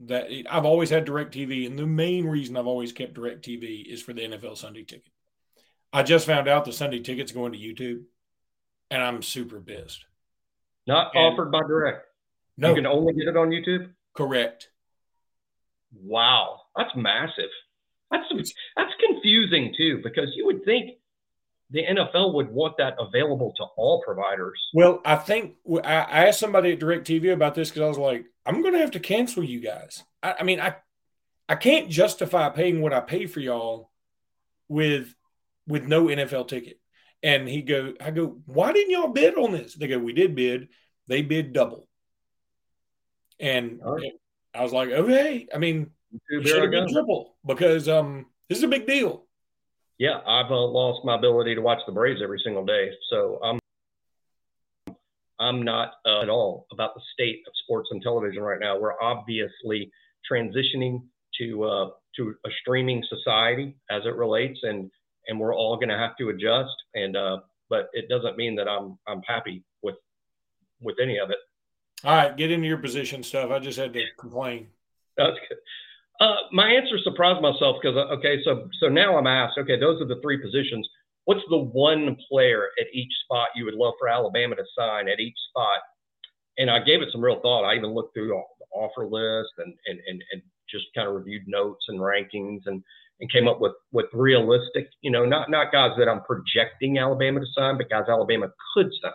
that 0.01 0.29
I've 0.49 0.65
always 0.65 0.91
had 0.91 1.07
DirecTV, 1.07 1.67
and 1.67 1.79
the 1.79 1.87
main 1.87 2.27
reason 2.27 2.57
I've 2.57 2.67
always 2.67 2.93
kept 2.93 3.15
DirecTV 3.15 3.87
is 3.87 4.03
for 4.03 4.13
the 4.13 4.23
NFL 4.23 4.57
Sunday 4.57 4.85
ticket. 4.85 5.13
I 5.93 6.03
just 6.03 6.27
found 6.27 6.49
out 6.49 6.65
the 6.65 6.73
Sunday 6.73 7.01
ticket's 7.01 7.33
going 7.33 7.53
to 7.53 7.59
YouTube, 7.59 8.03
and 8.91 9.03
I'm 9.03 9.23
super 9.23 9.61
pissed. 9.61 10.05
Not 10.87 11.13
and 11.15 11.33
offered 11.33 11.51
by 11.51 11.61
direct. 11.61 12.07
No. 12.57 12.71
You 12.71 12.77
can 12.77 12.87
only 12.87 13.13
get 13.15 13.29
it 13.29 13.37
on 13.37 13.51
YouTube? 13.51 13.91
Correct. 14.15 14.69
Wow. 15.93 16.61
That's 16.77 16.95
massive. 16.95 17.51
That's 18.11 18.25
that's 18.77 18.93
confusing 19.07 19.75
too, 19.77 20.01
because 20.03 20.33
you 20.35 20.47
would 20.47 20.65
think 20.65 20.98
the 21.71 21.85
NFL 21.85 22.35
would 22.35 22.51
want 22.51 22.77
that 22.79 22.97
available 22.99 23.53
to 23.57 23.65
all 23.77 24.03
providers. 24.03 24.59
Well, 24.73 25.01
I 25.05 25.17
think 25.17 25.57
I 25.85 26.27
asked 26.27 26.41
somebody 26.41 26.73
at 26.73 26.81
DirecTV 26.81 27.33
about 27.33 27.55
this 27.55 27.69
because 27.69 27.83
I 27.83 27.89
was 27.89 27.99
like, 27.99 28.25
I'm 28.47 28.63
going 28.63 28.73
to 28.75 28.81
have 28.81 28.93
to 28.93 29.01
cancel 29.01 29.45
you 29.45 29.61
guys. 29.61 30.03
I, 30.23 30.37
I, 30.41 30.43
mean, 30.45 30.61
I 30.61 30.77
I 31.49 31.57
can't 31.57 31.91
justify 31.91 32.49
paying 32.49 32.81
what 32.81 32.93
I 32.93 33.01
pay 33.01 33.27
for 33.27 33.41
y'all 33.41 33.91
with 34.69 35.15
with 35.67 35.87
no 35.87 36.07
NFL 36.07 36.49
ticket. 36.49 36.79
And 37.23 37.49
he 37.49 37.63
go, 37.63 37.95
I 38.01 38.11
go, 38.11 38.39
why 38.47 38.73
didn't 38.73 38.93
y'all 38.93 39.09
bid 39.09 39.37
on 39.37 39.53
this? 39.53 39.75
They 39.75 39.89
go, 39.89 39.99
we 39.99 40.13
did 40.13 40.35
bid. 40.35 40.69
They 41.09 41.23
bid 41.23 41.53
double. 41.53 41.89
And 43.41 43.81
right. 43.83 44.13
I 44.55 44.63
was 44.63 44.73
like, 44.73 44.91
okay. 44.91 45.49
I 45.55 45.59
mean, 45.59 45.91
should 46.31 46.63
have 46.63 46.71
been 46.71 46.93
triple 46.93 47.37
because 47.45 47.89
um, 47.89 48.27
this 48.49 48.59
is 48.59 48.65
a 48.65 48.69
big 48.69 48.87
deal. 48.87 49.27
Yeah, 49.99 50.21
I've 50.27 50.51
uh, 50.51 50.61
lost 50.61 51.05
my 51.05 51.17
ability 51.17 51.57
to 51.57 51.61
watch 51.61 51.81
the 51.87 51.93
Braves 51.93 52.21
every 52.23 52.41
single 52.45 52.65
day, 52.65 52.91
so 53.11 53.41
I'm 53.43 53.59
I'm 55.41 55.63
not 55.63 55.95
uh, 56.05 56.23
at 56.23 56.29
all 56.29 56.67
about 56.73 56.95
the 56.95 57.01
state 57.13 57.43
of 57.47 57.53
sports 57.65 57.89
and 57.93 58.03
television 58.03 58.43
right 58.43 58.61
now. 58.61 58.79
We're 58.79 59.01
obviously 59.01 59.91
transitioning 60.31 61.03
to 61.41 61.65
uh, 61.65 61.91
to 62.17 62.35
a 62.45 62.49
streaming 62.61 63.03
society 63.09 63.77
as 63.91 64.03
it 64.05 64.15
relates, 64.15 64.61
and 64.63 64.91
and 65.27 65.39
we're 65.39 65.55
all 65.55 65.77
going 65.77 65.89
to 65.89 65.99
have 65.99 66.17
to 66.19 66.29
adjust. 66.31 66.75
And 66.95 67.17
uh, 67.17 67.39
but 67.69 67.89
it 67.93 68.09
doesn't 68.09 68.37
mean 68.37 68.55
that 68.57 68.69
I'm 68.69 68.99
I'm 69.07 69.23
happy 69.23 69.65
with 69.83 69.97
with 70.81 70.97
any 71.03 71.19
of 71.19 71.31
it. 71.31 71.39
All 72.05 72.15
right, 72.15 72.37
get 72.37 72.53
into 72.53 72.69
your 72.69 72.79
position 72.79 73.25
stuff. 73.25 73.51
I 73.51 73.59
just 73.59 73.79
had 73.79 73.93
to 73.95 74.05
complain. 74.19 74.69
That's 75.17 75.37
good. 75.49 75.59
Uh, 76.21 76.35
my 76.53 76.69
answer 76.69 76.99
surprised 77.03 77.41
myself 77.41 77.77
because 77.81 77.97
uh, 77.97 78.13
okay, 78.15 78.43
so 78.45 78.69
so 78.81 78.89
now 78.89 79.17
I'm 79.17 79.27
asked. 79.27 79.59
Okay, 79.59 79.79
those 79.79 80.03
are 80.03 80.07
the 80.07 80.21
three 80.21 80.39
positions. 80.39 80.89
What's 81.25 81.45
the 81.51 81.59
one 81.59 82.17
player 82.29 82.69
at 82.81 82.87
each 82.93 83.13
spot 83.25 83.49
you 83.55 83.65
would 83.67 83.75
love 83.75 83.95
for 83.99 84.09
Alabama 84.09 84.57
to 84.57 84.65
sign 84.77 85.09
at 85.09 85.21
each 85.21 85.37
spot? 85.51 85.79
And 86.57 86.71
I 86.71 86.81
gave 86.81 87.03
it 87.03 87.09
some 87.13 87.21
real 87.21 87.41
thought. 87.41 87.65
I 87.65 87.77
even 87.77 87.95
looked 87.95 88.15
through 88.15 88.29
the 88.29 88.43
offer 88.75 89.07
list 89.07 89.53
and 89.59 89.75
and 89.87 90.01
and, 90.09 90.25
and 90.33 90.43
just 90.69 90.87
kind 90.95 91.09
of 91.09 91.15
reviewed 91.15 91.43
notes 91.47 91.85
and 91.89 92.01
rankings 92.01 92.61
and 92.67 92.83
and 93.21 93.33
came 93.33 93.49
up 93.49 93.61
with 93.61 93.73
with 93.93 94.07
realistic, 94.13 94.89
you 95.03 95.11
know, 95.11 95.25
not 95.25 95.51
not 95.51 95.73
guys 95.73 95.93
that 95.99 96.09
I'm 96.09 96.23
projecting 96.23 96.99
Alabama 96.99 97.41
to 97.41 97.47
sign, 97.55 97.77
but 97.79 97.91
guys 97.91 98.05
Alabama 98.09 98.49
could 98.75 98.91
sign. 99.03 99.13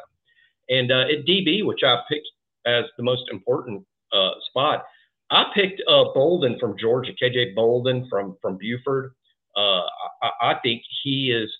And 0.69 0.91
uh, 0.91 1.05
at 1.11 1.25
DB, 1.25 1.65
which 1.65 1.81
I 1.83 1.97
picked 2.09 2.27
as 2.65 2.85
the 2.97 3.03
most 3.03 3.23
important 3.31 3.85
uh, 4.13 4.31
spot, 4.49 4.85
I 5.33 5.45
picked 5.55 5.83
uh, 5.89 6.05
Bolden 6.15 6.59
from 6.59 6.77
Georgia, 6.79 7.13
KJ 7.21 7.55
Bolden 7.55 8.07
from 8.09 8.37
from 8.41 8.57
Buford. 8.59 9.13
Uh, 9.57 9.83
I, 10.23 10.31
I 10.43 10.55
think 10.63 10.83
he 11.03 11.31
is 11.31 11.51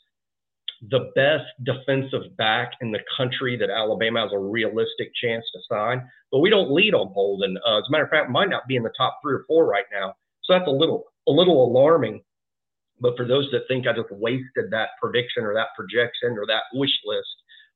the 0.92 1.12
best 1.16 1.46
defensive 1.64 2.38
back 2.38 2.74
in 2.82 2.92
the 2.92 3.00
country 3.18 3.58
that 3.58 3.72
Alabama 3.72 4.22
has 4.24 4.32
a 4.34 4.40
realistic 4.40 5.12
chance 5.22 5.46
to 5.54 5.60
sign. 5.70 6.08
But 6.32 6.40
we 6.40 6.52
don't 6.52 6.72
lead 6.74 6.96
on 6.96 7.14
Bolden. 7.14 7.58
Uh, 7.68 7.80
as 7.80 7.86
a 7.90 7.92
matter 7.92 8.06
of 8.06 8.12
fact, 8.12 8.32
might 8.32 8.50
not 8.50 8.68
be 8.68 8.78
in 8.78 8.84
the 8.84 8.94
top 8.98 9.20
three 9.24 9.36
or 9.36 9.46
four 9.48 9.68
right 9.68 9.86
now. 9.94 10.16
So 10.44 10.54
that's 10.54 10.68
a 10.70 10.72
little 10.72 11.06
a 11.28 11.32
little 11.34 11.66
alarming 11.66 12.22
But 13.00 13.18
for 13.18 13.28
those 13.28 13.50
that 13.52 13.68
think 13.68 13.88
I 13.88 13.94
just 13.94 14.12
wasted 14.12 14.72
that 14.72 14.90
prediction 15.02 15.44
or 15.44 15.54
that 15.56 15.70
projection 15.78 16.32
or 16.38 16.46
that 16.48 16.64
wish 16.74 16.98
list, 17.06 17.28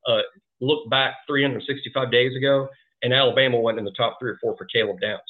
uh, 0.08 0.22
look 0.60 0.88
back 0.90 1.16
365 1.28 2.10
days 2.10 2.36
ago, 2.36 2.68
and 3.02 3.14
Alabama 3.14 3.60
went 3.60 3.78
in 3.78 3.84
the 3.84 3.92
top 3.92 4.18
three 4.20 4.32
or 4.32 4.38
four 4.42 4.56
for 4.56 4.66
Caleb 4.66 5.00
Downs. 5.00 5.20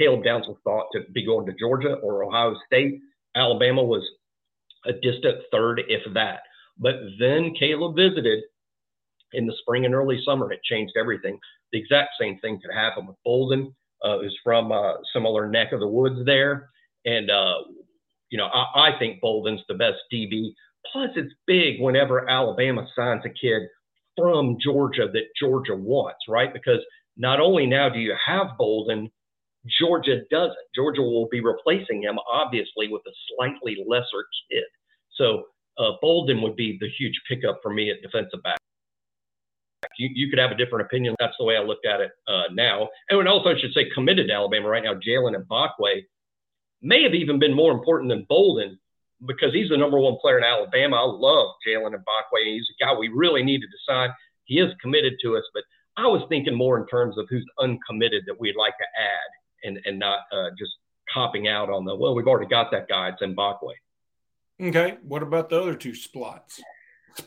Caleb 0.00 0.24
Downs 0.24 0.46
was 0.48 0.56
thought 0.64 0.86
to 0.92 1.00
be 1.12 1.24
going 1.24 1.44
to 1.46 1.52
Georgia 1.52 1.94
or 2.02 2.24
Ohio 2.24 2.56
State. 2.66 3.00
Alabama 3.36 3.82
was 3.82 4.02
a 4.86 4.92
distant 4.92 5.42
third, 5.52 5.82
if 5.88 6.02
that. 6.14 6.40
But 6.78 6.94
then 7.18 7.52
Caleb 7.58 7.96
visited 7.96 8.42
in 9.34 9.46
the 9.46 9.54
spring 9.60 9.84
and 9.84 9.94
early 9.94 10.18
summer. 10.24 10.50
It 10.52 10.60
changed 10.64 10.94
everything. 10.98 11.38
The 11.72 11.78
exact 11.78 12.12
same 12.18 12.38
thing 12.38 12.60
could 12.60 12.74
happen 12.74 13.06
with 13.06 13.16
Bolden, 13.24 13.74
uh, 14.02 14.18
who's 14.18 14.36
from 14.42 14.72
a 14.72 14.96
similar 15.12 15.48
neck 15.48 15.72
of 15.72 15.80
the 15.80 15.86
woods 15.86 16.24
there. 16.24 16.70
And, 17.04 17.30
uh, 17.30 17.56
you 18.30 18.38
know, 18.38 18.46
I, 18.46 18.92
I 18.92 18.98
think 18.98 19.20
Bolden's 19.20 19.60
the 19.68 19.74
best 19.74 19.98
DB. 20.12 20.54
Plus, 20.90 21.10
it's 21.14 21.34
big 21.46 21.78
whenever 21.78 22.28
Alabama 22.28 22.86
signs 22.96 23.22
a 23.26 23.28
kid 23.28 23.62
from 24.16 24.56
Georgia 24.62 25.08
that 25.12 25.28
Georgia 25.38 25.74
wants, 25.74 26.20
right? 26.26 26.52
Because 26.52 26.80
not 27.18 27.38
only 27.38 27.66
now 27.66 27.90
do 27.90 27.98
you 27.98 28.14
have 28.26 28.56
Bolden, 28.58 29.10
Georgia 29.66 30.22
doesn't. 30.30 30.56
Georgia 30.74 31.02
will 31.02 31.28
be 31.30 31.40
replacing 31.40 32.02
him, 32.02 32.18
obviously, 32.30 32.88
with 32.88 33.02
a 33.06 33.12
slightly 33.28 33.84
lesser 33.86 34.24
kid. 34.50 34.64
So 35.16 35.44
uh, 35.78 35.92
Bolden 36.00 36.40
would 36.42 36.56
be 36.56 36.78
the 36.80 36.88
huge 36.98 37.20
pickup 37.28 37.60
for 37.62 37.72
me 37.72 37.90
at 37.90 38.02
defensive 38.02 38.42
back. 38.42 38.58
You, 39.98 40.08
you 40.14 40.30
could 40.30 40.38
have 40.38 40.50
a 40.50 40.56
different 40.56 40.86
opinion. 40.86 41.14
That's 41.18 41.34
the 41.38 41.44
way 41.44 41.56
I 41.56 41.60
look 41.60 41.84
at 41.84 42.00
it 42.00 42.12
uh, 42.26 42.52
now. 42.52 42.88
And 43.10 43.28
also, 43.28 43.50
I 43.50 43.60
should 43.60 43.72
say, 43.74 43.90
committed 43.94 44.28
to 44.28 44.32
Alabama 44.34 44.68
right 44.68 44.82
now, 44.82 44.94
Jalen 44.94 45.34
Mbakwe 45.44 46.04
may 46.80 47.02
have 47.02 47.14
even 47.14 47.38
been 47.38 47.54
more 47.54 47.72
important 47.72 48.08
than 48.08 48.26
Bolden 48.28 48.78
because 49.26 49.52
he's 49.52 49.68
the 49.68 49.76
number 49.76 49.98
one 49.98 50.16
player 50.20 50.38
in 50.38 50.44
Alabama. 50.44 50.96
I 50.96 51.04
love 51.04 51.54
Jalen 51.66 51.92
Mbakwe. 51.92 52.44
He's 52.44 52.66
a 52.70 52.84
guy 52.84 52.94
we 52.94 53.08
really 53.08 53.42
needed 53.42 53.68
to 53.70 53.92
sign. 53.92 54.10
He 54.44 54.58
is 54.58 54.72
committed 54.80 55.14
to 55.22 55.36
us, 55.36 55.44
but 55.52 55.64
I 55.96 56.06
was 56.06 56.24
thinking 56.28 56.54
more 56.54 56.78
in 56.80 56.86
terms 56.86 57.18
of 57.18 57.26
who's 57.28 57.44
uncommitted 57.58 58.24
that 58.26 58.40
we'd 58.40 58.56
like 58.56 58.76
to 58.78 58.84
add 58.98 59.28
and, 59.64 59.78
and 59.84 59.98
not 59.98 60.20
uh, 60.32 60.50
just 60.58 60.72
copping 61.12 61.48
out 61.48 61.70
on 61.70 61.84
the, 61.84 61.94
well, 61.94 62.14
we've 62.14 62.26
already 62.26 62.48
got 62.48 62.70
that 62.70 62.88
guy. 62.88 63.08
It's 63.08 63.22
Mbakwe. 63.22 63.72
Okay. 64.60 64.98
What 65.02 65.22
about 65.22 65.48
the 65.48 65.60
other 65.60 65.74
two 65.74 65.94
spots? 65.94 66.60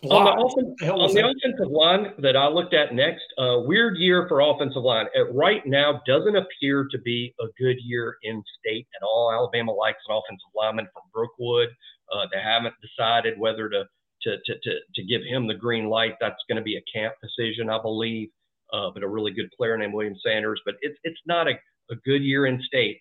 On 0.04 0.24
the, 0.24 0.76
the 0.80 0.94
on 0.94 1.14
the 1.14 1.20
offensive 1.20 1.70
line 1.70 2.14
that 2.20 2.38
I 2.38 2.48
looked 2.48 2.74
at 2.74 2.96
next, 2.96 3.26
uh, 3.38 3.60
weird 3.66 3.98
year 3.98 4.26
for 4.30 4.40
offensive 4.40 4.82
line. 4.82 5.08
It 5.14 5.28
right 5.34 5.62
now 5.66 6.02
doesn't 6.08 6.36
appear 6.36 6.88
to 6.90 6.98
be 7.00 7.36
a 7.42 7.46
good 7.62 7.78
year 7.84 8.16
in 8.24 8.42
state 8.60 8.88
at 8.96 9.04
all. 9.06 9.32
Alabama 9.32 9.74
likes 9.74 10.00
an 10.08 10.16
offensive 10.16 10.50
lineman 10.56 10.88
from 10.94 11.04
Brookwood. 11.14 11.70
Uh, 12.12 12.28
they 12.32 12.40
haven't 12.42 12.74
decided 12.82 13.38
whether 13.38 13.68
to, 13.70 13.84
to, 14.22 14.38
to, 14.46 14.54
to, 14.64 14.72
to 14.96 15.04
give 15.04 15.22
him 15.24 15.48
the 15.48 15.54
green 15.54 15.90
light. 15.90 16.16
That's 16.22 16.42
going 16.48 16.58
to 16.58 16.64
be 16.64 16.78
a 16.78 16.84
camp 16.98 17.16
decision, 17.22 17.70
I 17.70 17.82
believe. 17.82 18.30
Uh, 18.72 18.90
but 18.92 19.04
a 19.04 19.08
really 19.08 19.32
good 19.32 19.52
player 19.56 19.78
named 19.78 19.94
William 19.94 20.16
Sanders. 20.26 20.62
But 20.66 20.76
it's 20.82 20.98
it's 21.04 21.20
not 21.26 21.48
a, 21.48 21.54
a 21.92 21.96
good 22.06 22.24
year 22.24 22.46
in 22.46 22.62
state. 22.64 23.00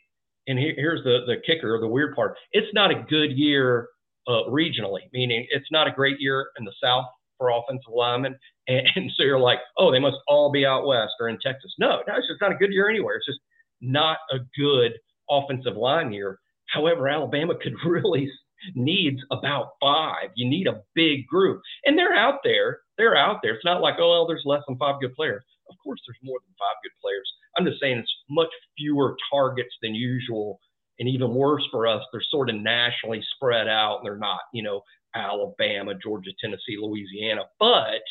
And 0.48 0.58
here, 0.58 0.74
here's 0.76 1.04
the 1.04 1.20
the 1.26 1.36
kicker, 1.46 1.78
the 1.80 1.88
weird 1.88 2.14
part. 2.14 2.36
It's 2.52 2.72
not 2.74 2.90
a 2.90 3.04
good 3.08 3.32
year 3.32 3.88
uh, 4.26 4.44
regionally, 4.48 5.02
meaning 5.12 5.46
it's 5.50 5.70
not 5.70 5.86
a 5.86 5.90
great 5.90 6.20
year 6.20 6.50
in 6.58 6.64
the 6.64 6.72
South 6.82 7.06
for 7.38 7.50
offensive 7.50 7.92
linemen. 7.92 8.36
And, 8.68 8.86
and, 8.94 9.10
so 9.16 9.24
you're 9.24 9.40
like, 9.40 9.58
oh, 9.76 9.90
they 9.90 9.98
must 9.98 10.18
all 10.28 10.52
be 10.52 10.64
out 10.64 10.86
west 10.86 11.14
or 11.18 11.28
in 11.28 11.36
Texas. 11.44 11.74
No, 11.80 12.00
no, 12.06 12.14
it's 12.16 12.28
just 12.28 12.40
not 12.40 12.52
a 12.52 12.54
good 12.54 12.70
year 12.70 12.88
anywhere. 12.88 13.16
It's 13.16 13.26
just 13.26 13.40
not 13.80 14.18
a 14.30 14.36
good 14.56 14.92
offensive 15.28 15.76
line 15.76 16.12
year. 16.12 16.38
However, 16.68 17.08
Alabama 17.08 17.54
could 17.60 17.74
really 17.84 18.30
needs 18.76 19.20
about 19.32 19.70
five. 19.80 20.28
You 20.36 20.48
need 20.48 20.68
a 20.68 20.80
big 20.94 21.26
group, 21.26 21.60
and 21.84 21.98
they're 21.98 22.14
out 22.14 22.38
there. 22.44 22.78
They're 22.98 23.16
out 23.16 23.40
there. 23.42 23.54
It's 23.54 23.64
not 23.64 23.80
like 23.80 23.96
oh, 23.98 24.10
well, 24.10 24.26
there's 24.28 24.44
less 24.44 24.62
than 24.68 24.78
five 24.78 25.00
good 25.00 25.14
players. 25.14 25.42
Of 25.72 25.78
course, 25.82 26.00
there's 26.06 26.20
more 26.22 26.38
than 26.44 26.54
five 26.58 26.76
good 26.84 26.94
players. 27.00 27.28
I'm 27.56 27.64
just 27.64 27.80
saying 27.80 27.98
it's 27.98 28.16
much 28.28 28.52
fewer 28.76 29.16
targets 29.32 29.74
than 29.82 29.94
usual 29.94 30.60
and 30.98 31.08
even 31.08 31.34
worse 31.34 31.66
for 31.70 31.86
us, 31.86 32.02
they're 32.12 32.22
sort 32.30 32.50
of 32.50 32.56
nationally 32.56 33.22
spread 33.34 33.68
out. 33.68 34.00
They're 34.04 34.16
not, 34.16 34.40
you 34.52 34.62
know, 34.62 34.82
Alabama, 35.14 35.94
Georgia, 36.00 36.30
Tennessee, 36.40 36.78
Louisiana. 36.80 37.42
But 37.58 38.02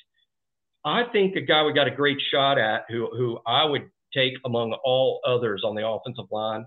I 0.84 1.04
think 1.12 1.36
a 1.36 1.42
guy 1.42 1.64
we 1.64 1.74
got 1.74 1.88
a 1.88 1.96
great 1.96 2.18
shot 2.32 2.58
at, 2.58 2.86
who 2.90 3.08
who 3.16 3.40
I 3.48 3.64
would 3.64 3.90
take 4.14 4.34
among 4.46 4.74
all 4.84 5.22
others 5.26 5.64
on 5.66 5.76
the 5.76 5.88
offensive 5.88 6.26
line, 6.32 6.66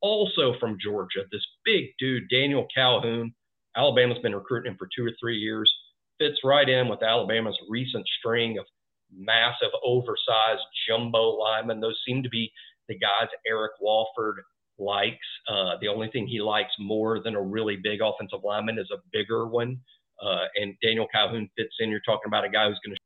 also 0.00 0.54
from 0.58 0.78
Georgia, 0.80 1.20
this 1.30 1.46
big 1.64 1.90
dude, 1.98 2.28
Daniel 2.28 2.66
Calhoun. 2.74 3.32
Alabama's 3.76 4.18
been 4.18 4.34
recruiting 4.34 4.72
him 4.72 4.78
for 4.78 4.88
two 4.94 5.06
or 5.06 5.12
three 5.20 5.36
years. 5.36 5.72
Fits 6.18 6.40
right 6.44 6.68
in 6.68 6.88
with 6.88 7.02
Alabama's 7.02 7.58
recent 7.70 8.04
string 8.18 8.58
of 8.58 8.66
massive, 9.14 9.70
oversized 9.84 10.62
jumbo 10.88 11.36
linemen. 11.38 11.80
Those 11.80 12.00
seem 12.06 12.22
to 12.22 12.28
be 12.28 12.52
the 12.88 12.98
guys 12.98 13.28
Eric 13.46 13.72
Wolford 13.80 14.42
likes. 14.78 15.16
Uh, 15.48 15.76
the 15.80 15.88
only 15.88 16.08
thing 16.10 16.26
he 16.26 16.40
likes 16.40 16.72
more 16.78 17.22
than 17.22 17.34
a 17.34 17.42
really 17.42 17.76
big 17.76 18.00
offensive 18.02 18.40
lineman 18.44 18.78
is 18.78 18.90
a 18.92 18.98
bigger 19.12 19.46
one. 19.46 19.78
Uh, 20.22 20.46
and 20.56 20.74
Daniel 20.82 21.06
Calhoun 21.12 21.48
fits 21.56 21.74
in. 21.80 21.90
You're 21.90 22.00
talking 22.00 22.28
about 22.28 22.44
a 22.44 22.48
guy 22.48 22.68
who's 22.68 22.78
going 22.84 22.94
to 22.94 23.00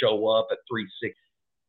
show 0.00 0.28
up 0.28 0.48
at 0.50 0.58
three 0.70 0.88
six, 1.02 1.14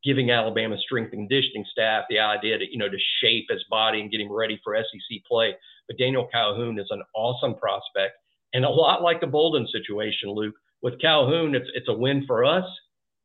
giving 0.04 0.32
Alabama 0.32 0.78
strength 0.78 1.14
and 1.14 1.28
conditioning 1.28 1.66
staff 1.72 2.06
the 2.10 2.20
idea 2.20 2.58
to 2.58 2.66
you 2.70 2.78
know 2.78 2.90
to 2.90 2.98
shape 3.22 3.46
his 3.50 3.64
body 3.70 4.02
and 4.02 4.12
get 4.12 4.22
him 4.22 4.32
ready 4.32 4.60
for 4.64 4.76
SEC 4.76 5.20
play. 5.28 5.56
But 5.88 5.98
Daniel 5.98 6.28
Calhoun 6.32 6.80
is 6.80 6.88
an 6.90 7.02
awesome 7.16 7.56
prospect, 7.56 8.16
and 8.54 8.66
a 8.66 8.70
lot 8.70 9.02
like 9.02 9.22
the 9.22 9.28
Bolden 9.28 9.68
situation, 9.68 10.30
Luke. 10.30 10.56
With 10.82 11.00
Calhoun, 11.00 11.56
it's 11.56 11.70
it's 11.74 11.88
a 11.88 11.94
win 11.94 12.26
for 12.26 12.44
us. 12.44 12.66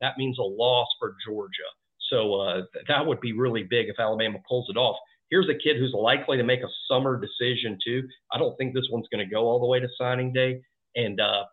That 0.00 0.18
means 0.18 0.38
a 0.38 0.42
loss 0.42 0.88
for 0.98 1.14
Georgia. 1.26 1.70
So 2.10 2.34
uh, 2.34 2.62
that 2.88 3.06
would 3.06 3.20
be 3.20 3.32
really 3.32 3.64
big 3.64 3.88
if 3.88 3.98
Alabama 3.98 4.38
pulls 4.48 4.68
it 4.68 4.76
off 4.76 4.96
here's 5.30 5.48
a 5.48 5.54
kid 5.54 5.76
who's 5.76 5.94
likely 5.94 6.36
to 6.36 6.44
make 6.44 6.60
a 6.60 6.68
summer 6.88 7.20
decision 7.20 7.78
too. 7.84 8.02
I 8.32 8.38
don't 8.38 8.56
think 8.56 8.74
this 8.74 8.88
one's 8.90 9.08
going 9.12 9.26
to 9.26 9.32
go 9.32 9.42
all 9.42 9.60
the 9.60 9.66
way 9.66 9.80
to 9.80 9.88
signing 9.98 10.32
day. 10.32 10.60
And 10.94 11.20
uh, 11.20 11.44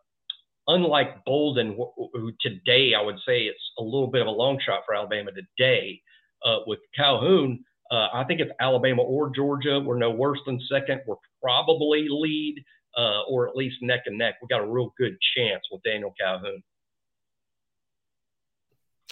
unlike 0.67 1.25
Bolden, 1.25 1.77
who 2.13 2.31
today 2.41 2.93
I 2.97 3.01
would 3.01 3.17
say 3.25 3.43
it's 3.43 3.71
a 3.79 3.83
little 3.83 4.07
bit 4.07 4.21
of 4.21 4.27
a 4.27 4.31
long 4.31 4.59
shot 4.65 4.83
for 4.85 4.95
Alabama 4.95 5.31
today, 5.31 6.01
uh, 6.45 6.59
with 6.67 6.79
Calhoun, 6.95 7.63
uh, 7.89 8.07
I 8.13 8.25
think 8.25 8.41
if 8.41 8.49
Alabama 8.59 9.01
or 9.01 9.31
Georgia 9.33 9.79
were 9.79 9.97
no 9.97 10.11
worse 10.11 10.39
than 10.45 10.59
second, 10.69 11.01
we're 11.07 11.15
probably 11.41 12.07
lead 12.09 12.55
uh, 12.97 13.21
or 13.29 13.47
at 13.47 13.55
least 13.55 13.77
neck 13.81 14.01
and 14.07 14.17
neck. 14.17 14.35
We 14.41 14.47
got 14.49 14.61
a 14.61 14.69
real 14.69 14.93
good 14.97 15.15
chance 15.37 15.63
with 15.71 15.81
Daniel 15.83 16.13
Calhoun. 16.19 16.61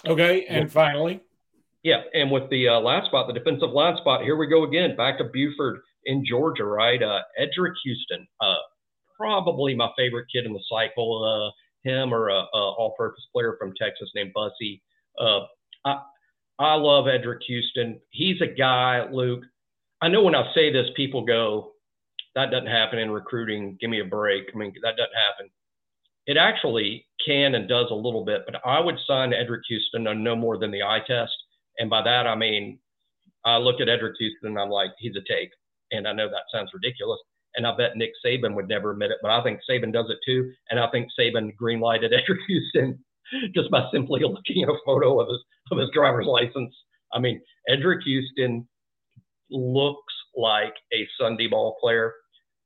Okay, 0.06 0.46
and 0.46 0.70
finally, 0.70 1.20
yeah, 1.82 2.02
and 2.14 2.30
with 2.30 2.50
the 2.50 2.68
uh, 2.68 2.80
last 2.80 3.06
spot, 3.06 3.26
the 3.26 3.38
defensive 3.38 3.70
line 3.70 3.96
spot, 3.98 4.22
here 4.22 4.36
we 4.36 4.46
go 4.46 4.64
again, 4.64 4.96
back 4.96 5.18
to 5.18 5.24
Buford 5.24 5.80
in 6.06 6.24
Georgia, 6.24 6.64
right? 6.64 7.02
Uh, 7.02 7.20
Eddrick 7.40 7.74
Houston, 7.84 8.26
uh, 8.40 8.54
probably 9.16 9.74
my 9.74 9.90
favorite 9.96 10.26
kid 10.32 10.44
in 10.44 10.52
the 10.52 10.62
cycle. 10.68 11.24
Uh, 11.24 11.50
him 11.82 12.14
or 12.14 12.28
a, 12.28 12.34
a 12.34 12.46
all-purpose 12.54 13.26
player 13.32 13.56
from 13.58 13.74
Texas 13.80 14.10
named 14.14 14.32
Bussey. 14.34 14.82
Uh, 15.18 15.40
I 15.84 16.02
I 16.58 16.74
love 16.74 17.06
Eddrick 17.06 17.42
Houston. 17.46 18.00
He's 18.10 18.40
a 18.40 18.46
guy, 18.46 19.08
Luke. 19.10 19.42
I 20.00 20.08
know 20.08 20.22
when 20.22 20.34
I 20.34 20.52
say 20.54 20.72
this, 20.72 20.88
people 20.96 21.24
go, 21.24 21.72
"That 22.34 22.50
doesn't 22.50 22.68
happen 22.68 22.98
in 22.98 23.10
recruiting. 23.10 23.76
Give 23.80 23.90
me 23.90 24.00
a 24.00 24.04
break." 24.04 24.44
I 24.54 24.58
mean, 24.58 24.72
that 24.82 24.96
doesn't 24.96 25.16
happen. 25.16 25.50
It 26.26 26.36
actually 26.36 27.06
can 27.26 27.54
and 27.54 27.68
does 27.68 27.86
a 27.90 27.94
little 27.94 28.24
bit, 28.24 28.42
but 28.46 28.60
I 28.64 28.80
would 28.80 28.96
sign 29.06 29.30
Eddrick 29.30 29.62
Houston 29.68 30.06
on 30.06 30.22
no 30.22 30.36
more 30.36 30.58
than 30.58 30.70
the 30.70 30.82
eye 30.82 31.00
test 31.06 31.32
and 31.78 31.90
by 31.90 32.02
that, 32.02 32.26
I 32.26 32.34
mean, 32.34 32.78
I 33.44 33.56
look 33.56 33.80
at 33.80 33.88
Eddrick 33.88 34.14
Houston 34.18 34.50
and 34.50 34.58
I'm 34.58 34.70
like, 34.70 34.90
he's 34.98 35.16
a 35.16 35.32
take. 35.32 35.50
And 35.90 36.06
I 36.06 36.12
know 36.12 36.28
that 36.28 36.44
sounds 36.52 36.70
ridiculous. 36.72 37.18
And 37.54 37.66
I 37.66 37.76
bet 37.76 37.96
Nick 37.96 38.12
Saban 38.24 38.54
would 38.54 38.68
never 38.68 38.92
admit 38.92 39.10
it, 39.10 39.18
but 39.20 39.30
I 39.30 39.42
think 39.42 39.60
Saban 39.68 39.92
does 39.92 40.06
it 40.08 40.18
too. 40.24 40.52
And 40.70 40.80
I 40.80 40.88
think 40.90 41.08
Saban 41.18 41.54
greenlighted 41.60 42.12
Eddrick 42.12 42.38
Houston 42.48 42.98
just 43.54 43.70
by 43.70 43.84
simply 43.92 44.20
looking 44.22 44.62
at 44.62 44.68
a 44.68 44.78
photo 44.84 45.20
of 45.20 45.28
his 45.28 45.38
of 45.70 45.78
his 45.78 45.90
driver's 45.92 46.26
license. 46.26 46.74
I 47.12 47.18
mean, 47.18 47.40
Eddrick 47.68 48.02
Houston 48.04 48.66
looks 49.50 50.14
like 50.34 50.74
a 50.94 51.06
Sunday 51.20 51.46
ball 51.46 51.76
player. 51.80 52.14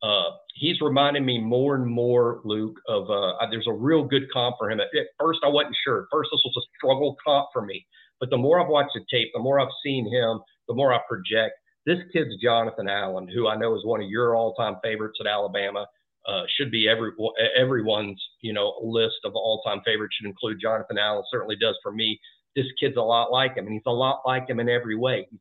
Uh, 0.06 0.30
he's 0.54 0.80
reminding 0.80 1.24
me 1.24 1.38
more 1.38 1.74
and 1.74 1.86
more, 1.86 2.40
Luke, 2.44 2.76
of 2.86 3.10
uh, 3.10 3.32
there's 3.50 3.66
a 3.66 3.72
real 3.72 4.04
good 4.04 4.30
comp 4.32 4.56
for 4.58 4.70
him. 4.70 4.78
At, 4.78 4.88
first, 5.18 5.40
I 5.44 5.48
wasn't 5.48 5.76
sure. 5.82 6.02
At 6.02 6.08
first, 6.12 6.30
this 6.32 6.42
was 6.44 6.54
a 6.56 6.68
struggle 6.76 7.16
comp 7.26 7.48
for 7.52 7.64
me. 7.64 7.84
But 8.20 8.30
the 8.30 8.36
more 8.36 8.60
I've 8.60 8.68
watched 8.68 8.92
the 8.94 9.04
tape, 9.10 9.28
the 9.34 9.42
more 9.42 9.58
I've 9.58 9.74
seen 9.84 10.04
him, 10.04 10.40
the 10.68 10.74
more 10.74 10.94
I 10.94 11.00
project. 11.08 11.54
This 11.86 11.98
kid's 12.12 12.36
Jonathan 12.42 12.88
Allen, 12.88 13.28
who 13.28 13.48
I 13.48 13.56
know 13.56 13.74
is 13.74 13.84
one 13.84 14.00
of 14.00 14.08
your 14.08 14.36
all-time 14.36 14.76
favorites 14.82 15.18
at 15.20 15.26
Alabama. 15.26 15.86
Uh, 16.26 16.42
should 16.56 16.72
be 16.72 16.88
every 16.88 17.12
everyone's 17.56 18.20
you 18.40 18.52
know 18.52 18.74
list 18.82 19.14
of 19.24 19.32
all-time 19.36 19.80
favorites 19.84 20.16
should 20.18 20.26
include 20.26 20.58
Jonathan 20.60 20.98
Allen. 20.98 21.22
Certainly 21.30 21.56
does 21.60 21.76
for 21.82 21.92
me. 21.92 22.18
This 22.56 22.66
kid's 22.80 22.96
a 22.96 23.00
lot 23.00 23.30
like 23.30 23.56
him, 23.56 23.66
and 23.66 23.74
he's 23.74 23.82
a 23.86 23.92
lot 23.92 24.22
like 24.26 24.48
him 24.48 24.58
in 24.58 24.68
every 24.68 24.96
way. 24.96 25.28
He's 25.30 25.40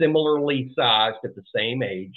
similarly 0.00 0.72
sized 0.74 1.18
at 1.24 1.36
the 1.36 1.44
same 1.54 1.82
age. 1.82 2.14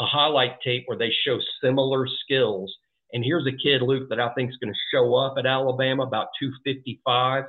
A 0.00 0.06
highlight 0.06 0.60
tape 0.64 0.84
where 0.86 0.98
they 0.98 1.12
show 1.24 1.38
similar 1.62 2.06
skills. 2.24 2.74
And 3.12 3.24
here's 3.24 3.46
a 3.46 3.52
kid, 3.52 3.82
Luke, 3.82 4.08
that 4.08 4.20
I 4.20 4.30
think 4.34 4.50
is 4.50 4.56
going 4.56 4.72
to 4.72 4.80
show 4.92 5.14
up 5.14 5.34
at 5.38 5.46
Alabama 5.46 6.04
about 6.04 6.28
255 6.40 7.44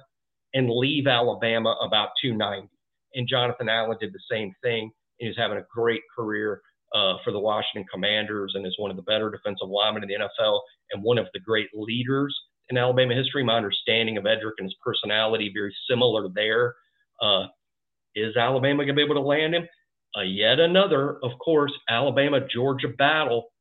and 0.54 0.70
leave 0.70 1.08
Alabama 1.08 1.76
about 1.82 2.10
290. 2.22 2.70
And 3.16 3.28
Jonathan 3.28 3.70
Allen 3.70 3.98
did 4.00 4.14
the 4.14 4.20
same 4.30 4.54
thing. 4.64 4.92
He's 5.18 5.38
having 5.38 5.58
a 5.58 5.66
great 5.74 6.02
career 6.16 6.62
uh, 6.94 7.16
for 7.24 7.32
the 7.32 7.40
Washington 7.40 7.86
Commanders 7.92 8.54
and 8.56 8.66
is 8.66 8.76
one 8.78 8.92
of 8.92 8.98
the 8.98 9.04
better 9.04 9.30
defensive 9.30 9.70
linemen 9.70 10.04
in 10.04 10.10
the 10.10 10.16
NFL 10.16 10.60
and 10.92 11.04
one 11.04 11.18
of 11.18 11.28
the 11.34 11.40
great 11.40 11.70
leaders 11.74 12.38
in 12.70 12.78
Alabama 12.78 13.14
history. 13.14 13.44
My 13.44 13.56
understanding 13.56 14.18
of 14.18 14.26
Eddrick 14.26 14.54
and 14.58 14.66
his 14.66 14.76
personality 14.84 15.52
very 15.54 15.76
similar 15.90 16.28
there. 16.34 16.76
Uh, 17.22 17.46
is 18.16 18.36
Alabama 18.36 18.84
going 18.84 18.90
to 18.90 18.94
be 18.94 19.04
able 19.04 19.16
to 19.16 19.22
land 19.22 19.56
him? 19.56 19.68
Uh, 20.18 20.22
yet 20.22 20.60
another, 20.60 21.18
of 21.24 21.32
course, 21.44 21.72
Alabama 21.90 22.40
Georgia 22.54 22.90
battle. 22.90 23.52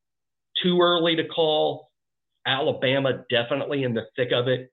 Too 0.62 0.78
early 0.80 1.16
to 1.16 1.26
call. 1.26 1.90
Alabama 2.46 3.24
definitely 3.30 3.84
in 3.84 3.94
the 3.94 4.06
thick 4.16 4.32
of 4.32 4.48
it. 4.48 4.70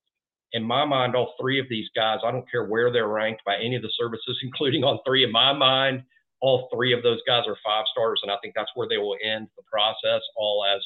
In 0.53 0.63
my 0.63 0.85
mind, 0.85 1.15
all 1.15 1.33
three 1.39 1.59
of 1.59 1.67
these 1.69 1.87
guys, 1.95 2.19
I 2.25 2.31
don't 2.31 2.49
care 2.49 2.65
where 2.65 2.91
they're 2.91 3.07
ranked 3.07 3.43
by 3.45 3.57
any 3.57 3.75
of 3.75 3.81
the 3.81 3.91
services, 3.97 4.39
including 4.43 4.81
On3. 4.81 5.25
In 5.25 5.31
my 5.31 5.53
mind, 5.53 6.03
all 6.41 6.69
three 6.73 6.93
of 6.93 7.03
those 7.03 7.19
guys 7.27 7.43
are 7.47 7.57
five 7.65 7.85
stars, 7.91 8.19
and 8.23 8.31
I 8.31 8.37
think 8.41 8.53
that's 8.55 8.71
where 8.75 8.87
they 8.87 8.97
will 8.97 9.17
end 9.23 9.47
the 9.57 9.63
process, 9.71 10.21
all 10.35 10.65
as 10.65 10.81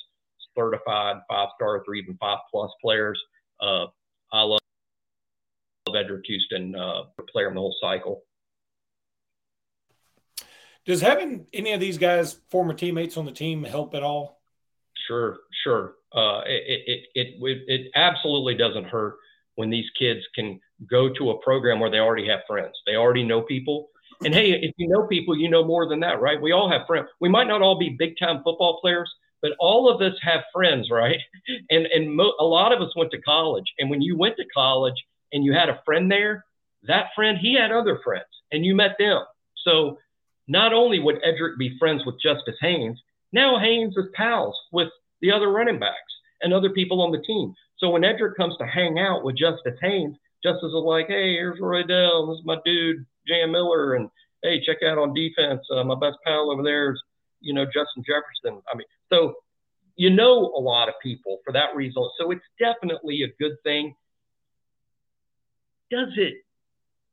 certified 0.57 1.17
five 1.29 1.49
star, 1.55 1.83
or 1.85 1.95
even 1.95 2.17
five 2.19 2.39
plus 2.49 2.71
players. 2.81 3.21
Uh, 3.61 3.85
I 4.33 4.41
love 4.41 4.59
Eddrick 5.89 6.25
Houston, 6.25 6.75
uh, 6.75 7.03
player 7.31 7.49
in 7.49 7.55
the 7.55 7.59
whole 7.59 7.75
cycle. 7.81 8.23
Does 10.85 11.01
having 11.01 11.45
any 11.53 11.73
of 11.73 11.79
these 11.79 11.97
guys, 11.97 12.37
former 12.49 12.73
teammates 12.73 13.17
on 13.17 13.25
the 13.25 13.31
team, 13.31 13.63
help 13.63 13.93
at 13.93 14.03
all? 14.03 14.41
Sure, 15.07 15.37
sure. 15.63 15.95
Uh, 16.13 16.41
it, 16.45 16.81
it, 17.15 17.27
it, 17.41 17.63
it, 17.67 17.91
absolutely 17.95 18.55
doesn't 18.55 18.85
hurt 18.85 19.15
when 19.55 19.69
these 19.69 19.85
kids 19.97 20.21
can 20.35 20.59
go 20.89 21.09
to 21.13 21.31
a 21.31 21.41
program 21.41 21.79
where 21.79 21.89
they 21.89 21.99
already 21.99 22.27
have 22.27 22.39
friends. 22.47 22.73
They 22.85 22.95
already 22.95 23.23
know 23.23 23.41
people. 23.41 23.89
And 24.23 24.33
hey, 24.33 24.51
if 24.51 24.73
you 24.77 24.87
know 24.89 25.07
people, 25.07 25.37
you 25.37 25.49
know 25.49 25.63
more 25.63 25.87
than 25.87 25.99
that, 26.01 26.19
right? 26.19 26.41
We 26.41 26.51
all 26.51 26.69
have 26.69 26.81
friends. 26.87 27.07
We 27.19 27.29
might 27.29 27.47
not 27.47 27.61
all 27.61 27.79
be 27.79 27.95
big 27.97 28.15
time 28.19 28.41
football 28.43 28.79
players, 28.81 29.11
but 29.41 29.53
all 29.59 29.89
of 29.89 30.01
us 30.01 30.17
have 30.21 30.41
friends, 30.53 30.89
right? 30.91 31.19
And 31.69 31.85
and 31.87 32.15
mo- 32.15 32.35
a 32.39 32.43
lot 32.43 32.73
of 32.73 32.81
us 32.81 32.93
went 32.95 33.11
to 33.11 33.21
college. 33.21 33.65
And 33.79 33.89
when 33.89 34.01
you 34.01 34.17
went 34.17 34.35
to 34.37 34.45
college 34.53 34.95
and 35.31 35.43
you 35.43 35.53
had 35.53 35.69
a 35.69 35.81
friend 35.85 36.11
there, 36.11 36.45
that 36.83 37.07
friend 37.15 37.37
he 37.37 37.53
had 37.55 37.71
other 37.71 37.99
friends, 38.03 38.25
and 38.51 38.65
you 38.65 38.75
met 38.75 38.95
them. 38.99 39.23
So 39.63 39.97
not 40.51 40.73
only 40.73 40.99
would 40.99 41.23
Eddrick 41.23 41.57
be 41.57 41.77
friends 41.79 42.05
with 42.05 42.21
Justice 42.21 42.57
Haynes, 42.59 42.99
now 43.31 43.57
Haynes 43.57 43.95
is 43.95 44.07
pals 44.13 44.57
with 44.73 44.89
the 45.21 45.31
other 45.31 45.49
running 45.49 45.79
backs 45.79 45.95
and 46.41 46.53
other 46.53 46.71
people 46.71 47.01
on 47.01 47.13
the 47.13 47.23
team. 47.25 47.53
So 47.77 47.89
when 47.89 48.01
Eddrick 48.01 48.35
comes 48.35 48.57
to 48.57 48.65
hang 48.65 48.99
out 48.99 49.23
with 49.23 49.37
Justice 49.37 49.79
Haynes, 49.81 50.17
Justice 50.43 50.73
is 50.73 50.73
like, 50.73 51.07
hey, 51.07 51.35
here's 51.35 51.59
Roydell. 51.59 52.29
This 52.29 52.39
is 52.39 52.45
my 52.45 52.57
dude, 52.65 53.05
Jam 53.25 53.53
Miller. 53.53 53.95
And 53.95 54.09
hey, 54.43 54.61
check 54.65 54.83
out 54.83 54.97
on 54.97 55.13
defense. 55.13 55.61
Uh, 55.73 55.85
my 55.85 55.95
best 55.95 56.17
pal 56.25 56.51
over 56.51 56.63
there 56.63 56.91
is, 56.91 57.01
you 57.39 57.53
know, 57.53 57.63
Justin 57.63 58.03
Jefferson. 58.05 58.61
I 58.73 58.75
mean, 58.75 58.87
so 59.09 59.35
you 59.95 60.09
know 60.09 60.51
a 60.57 60.59
lot 60.59 60.89
of 60.89 60.95
people 61.01 61.39
for 61.45 61.53
that 61.53 61.75
reason. 61.75 62.03
So 62.19 62.31
it's 62.31 62.41
definitely 62.59 63.23
a 63.23 63.31
good 63.41 63.55
thing. 63.63 63.95
Does 65.89 66.09
it 66.17 66.33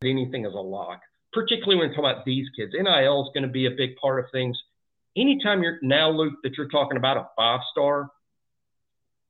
anything 0.02 0.44
as 0.44 0.54
a 0.54 0.60
lock? 0.60 1.00
Particularly 1.38 1.76
when 1.76 1.90
we're 1.90 1.94
talking 1.94 2.10
about 2.10 2.24
these 2.24 2.48
kids. 2.56 2.72
NIL 2.74 3.22
is 3.22 3.30
going 3.32 3.46
to 3.46 3.52
be 3.52 3.66
a 3.66 3.70
big 3.70 3.94
part 3.94 4.18
of 4.18 4.28
things. 4.32 4.58
Anytime 5.16 5.62
you're 5.62 5.78
now, 5.82 6.10
Luke, 6.10 6.34
that 6.42 6.54
you're 6.56 6.68
talking 6.68 6.96
about 6.96 7.16
a 7.16 7.28
five 7.36 7.60
star, 7.70 8.10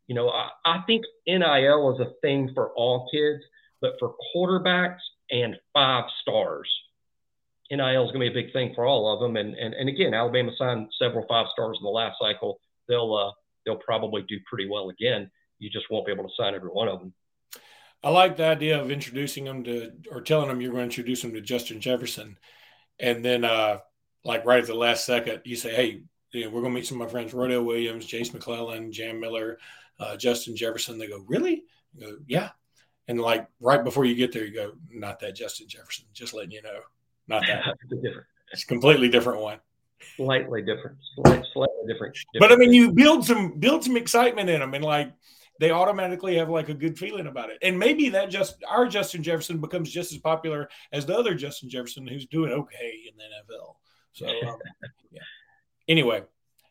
you 0.07 0.14
know, 0.14 0.31
I, 0.31 0.49
I 0.64 0.79
think 0.87 1.05
NIL 1.27 1.94
is 1.94 2.01
a 2.01 2.14
thing 2.23 2.51
for 2.55 2.71
all 2.71 3.11
kids, 3.12 3.44
but 3.83 3.97
for 3.99 4.14
quarterbacks 4.35 5.01
and 5.31 5.57
five 5.75 6.05
stars, 6.23 6.66
NIL 7.71 8.07
is 8.07 8.11
going 8.11 8.27
to 8.27 8.33
be 8.33 8.40
a 8.40 8.42
big 8.42 8.55
thing 8.55 8.73
for 8.75 8.87
all 8.87 9.12
of 9.12 9.21
them. 9.21 9.37
And, 9.37 9.55
and, 9.55 9.75
and 9.75 9.90
again, 9.90 10.14
Alabama 10.14 10.53
signed 10.57 10.88
several 10.99 11.27
five 11.29 11.49
stars 11.53 11.77
in 11.79 11.85
the 11.85 11.90
last 11.90 12.16
cycle. 12.18 12.59
They'll, 12.88 13.14
uh, 13.14 13.33
they'll 13.66 13.77
probably 13.77 14.23
do 14.23 14.37
pretty 14.49 14.66
well 14.66 14.88
again. 14.88 15.31
You 15.59 15.68
just 15.68 15.90
won't 15.90 16.07
be 16.07 16.12
able 16.12 16.25
to 16.25 16.35
sign 16.38 16.55
every 16.55 16.71
one 16.71 16.88
of 16.88 17.01
them. 17.01 17.12
I 18.02 18.11
like 18.11 18.37
the 18.37 18.46
idea 18.46 18.80
of 18.80 18.90
introducing 18.90 19.44
them 19.44 19.64
to, 19.64 19.92
or 20.11 20.20
telling 20.20 20.48
them 20.48 20.61
you're 20.61 20.70
going 20.70 20.80
to 20.80 20.84
introduce 20.84 21.22
them 21.22 21.32
to 21.34 21.40
Justin 21.40 21.80
Jefferson. 21.80 22.38
And 23.00 23.24
then, 23.24 23.44
uh, 23.44 23.78
like 24.24 24.44
right 24.44 24.61
at 24.61 24.66
the 24.66 24.74
last 24.74 25.04
second, 25.04 25.42
you 25.44 25.56
say, 25.56 25.74
Hey, 25.74 26.02
you 26.32 26.44
know, 26.44 26.50
we're 26.50 26.61
going 26.61 26.72
to 26.72 26.78
meet 26.78 26.87
some 26.87 27.00
of 27.00 27.06
my 27.06 27.11
friends, 27.11 27.32
Roydell 27.32 27.64
Williams, 27.64 28.06
Jase 28.06 28.32
McClellan, 28.32 28.92
Jam 28.92 29.20
Miller, 29.20 29.58
uh, 29.98 30.16
Justin 30.16 30.54
Jefferson. 30.54 30.98
They 30.98 31.08
go, 31.08 31.24
Really? 31.26 31.64
You 31.96 32.06
go, 32.06 32.16
Yeah. 32.26 32.50
And 33.08 33.20
like 33.20 33.48
right 33.61 33.82
before 33.82 34.04
you 34.04 34.14
get 34.14 34.32
there, 34.32 34.44
you 34.44 34.54
go, 34.54 34.72
Not 34.90 35.18
that 35.20 35.34
Justin 35.34 35.68
Jefferson, 35.68 36.06
just 36.12 36.34
letting 36.34 36.52
you 36.52 36.62
know. 36.62 36.80
Not 37.26 37.42
that. 37.46 37.62
it's 37.90 38.02
different. 38.02 38.26
It's 38.52 38.62
a 38.64 38.66
completely 38.66 39.08
different 39.08 39.40
one. 39.40 39.61
Slightly 40.16 40.62
different. 40.62 40.96
Slightly, 41.14 41.44
slightly 41.52 41.87
different, 41.87 42.14
different. 42.32 42.40
But 42.40 42.52
I 42.52 42.56
mean, 42.56 42.72
you 42.72 42.92
build 42.92 43.24
some 43.26 43.58
build 43.58 43.84
some 43.84 43.96
excitement 43.96 44.48
in 44.48 44.61
them, 44.61 44.74
and 44.74 44.84
like 44.84 45.12
they 45.59 45.71
automatically 45.71 46.37
have 46.37 46.49
like 46.49 46.68
a 46.68 46.75
good 46.75 46.99
feeling 46.99 47.27
about 47.27 47.51
it. 47.51 47.59
And 47.62 47.79
maybe 47.79 48.11
that 48.11 48.31
just 48.31 48.62
our 48.68 48.87
Justin 48.87 49.23
Jefferson 49.23 49.61
becomes 49.61 49.90
just 49.90 50.12
as 50.12 50.18
popular 50.18 50.68
as 50.92 51.07
the 51.07 51.16
other 51.16 51.35
Justin 51.35 51.68
Jefferson 51.68 52.07
who's 52.07 52.27
doing 52.27 52.53
okay 52.53 53.03
in 53.09 53.16
the 53.16 53.25
NFL. 53.25 53.77
So, 54.12 54.27
um, 54.27 54.59
yeah. 55.11 55.23
Anyway, 55.88 56.23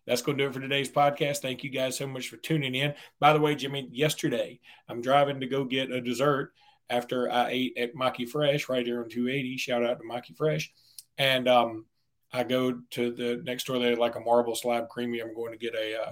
that's 0.05 0.21
going 0.21 0.37
to 0.37 0.43
do 0.43 0.49
it 0.49 0.53
for 0.53 0.61
today's 0.61 0.89
podcast. 0.89 1.39
Thank 1.39 1.63
you 1.63 1.69
guys 1.69 1.97
so 1.97 2.07
much 2.07 2.29
for 2.29 2.37
tuning 2.37 2.75
in. 2.75 2.93
By 3.19 3.33
the 3.33 3.41
way, 3.41 3.55
Jimmy, 3.55 3.89
yesterday 3.91 4.59
I'm 4.87 5.01
driving 5.01 5.41
to 5.41 5.47
go 5.47 5.65
get 5.65 5.91
a 5.91 5.99
dessert 5.99 6.53
after 6.89 7.29
I 7.29 7.49
ate 7.49 7.77
at 7.77 7.95
Maki 7.95 8.27
Fresh 8.27 8.69
right 8.69 8.85
here 8.85 9.03
on 9.03 9.09
280. 9.09 9.57
Shout 9.57 9.83
out 9.83 9.99
to 9.99 10.05
Maki 10.05 10.35
Fresh. 10.35 10.71
And 11.17 11.47
um, 11.47 11.85
I 12.31 12.43
go 12.43 12.79
to 12.91 13.11
the 13.11 13.41
next 13.43 13.65
door. 13.65 13.79
They 13.79 13.89
had 13.89 13.97
like 13.97 14.15
a 14.15 14.21
marble 14.21 14.55
slab 14.55 14.87
creamy. 14.87 15.19
I'm 15.19 15.35
going 15.35 15.51
to 15.51 15.57
get 15.57 15.75
a, 15.75 16.01
uh, 16.01 16.11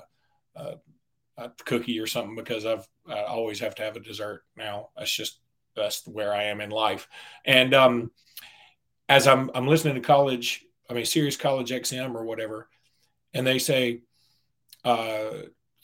a, 0.55 0.75
a 1.37 1.49
cookie 1.65 1.99
or 1.99 2.07
something 2.07 2.35
because 2.35 2.65
I've 2.65 2.87
I 3.07 3.23
always 3.23 3.59
have 3.59 3.75
to 3.75 3.83
have 3.83 3.95
a 3.95 4.01
dessert 4.01 4.43
now. 4.55 4.89
That's 4.97 5.11
just 5.11 5.39
that's 5.75 6.07
where 6.07 6.33
I 6.33 6.45
am 6.45 6.61
in 6.61 6.69
life. 6.69 7.07
And 7.43 7.73
um, 7.73 8.11
as 9.09 9.27
I'm 9.27 9.51
I'm 9.53 9.67
listening 9.67 9.95
to 9.95 10.01
college, 10.01 10.65
I 10.89 10.93
mean 10.93 11.05
Sirius 11.05 11.37
College 11.37 11.71
XM 11.71 12.15
or 12.15 12.23
whatever, 12.23 12.69
and 13.33 13.45
they 13.45 13.59
say 13.59 14.01
uh, 14.83 15.29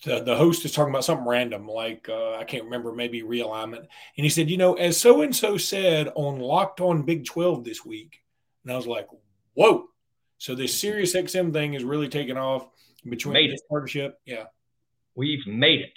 the, 0.03 0.23
the 0.23 0.35
host 0.35 0.65
is 0.65 0.71
talking 0.71 0.91
about 0.91 1.03
something 1.03 1.27
random, 1.27 1.67
like 1.67 2.09
uh, 2.09 2.35
I 2.35 2.43
can't 2.43 2.65
remember, 2.65 2.91
maybe 2.91 3.21
realignment. 3.21 3.79
And 3.79 4.23
he 4.23 4.29
said, 4.29 4.49
you 4.49 4.57
know, 4.57 4.73
as 4.73 4.97
so 4.99 5.21
and 5.21 5.35
so 5.35 5.57
said 5.57 6.09
on 6.15 6.39
Locked 6.39 6.81
On 6.81 7.03
Big 7.03 7.25
12 7.25 7.63
this 7.63 7.85
week. 7.85 8.21
And 8.63 8.71
I 8.71 8.75
was 8.75 8.87
like, 8.87 9.07
whoa. 9.53 9.87
So 10.37 10.55
this 10.55 10.79
Sirius 10.79 11.15
XM 11.15 11.53
thing 11.53 11.75
is 11.75 11.83
really 11.83 12.09
taking 12.09 12.37
off 12.37 12.67
between 13.07 13.51
this 13.51 13.61
partnership. 13.69 14.19
Yeah. 14.25 14.45
We've 15.15 15.45
made 15.45 15.81
it. 15.81 15.93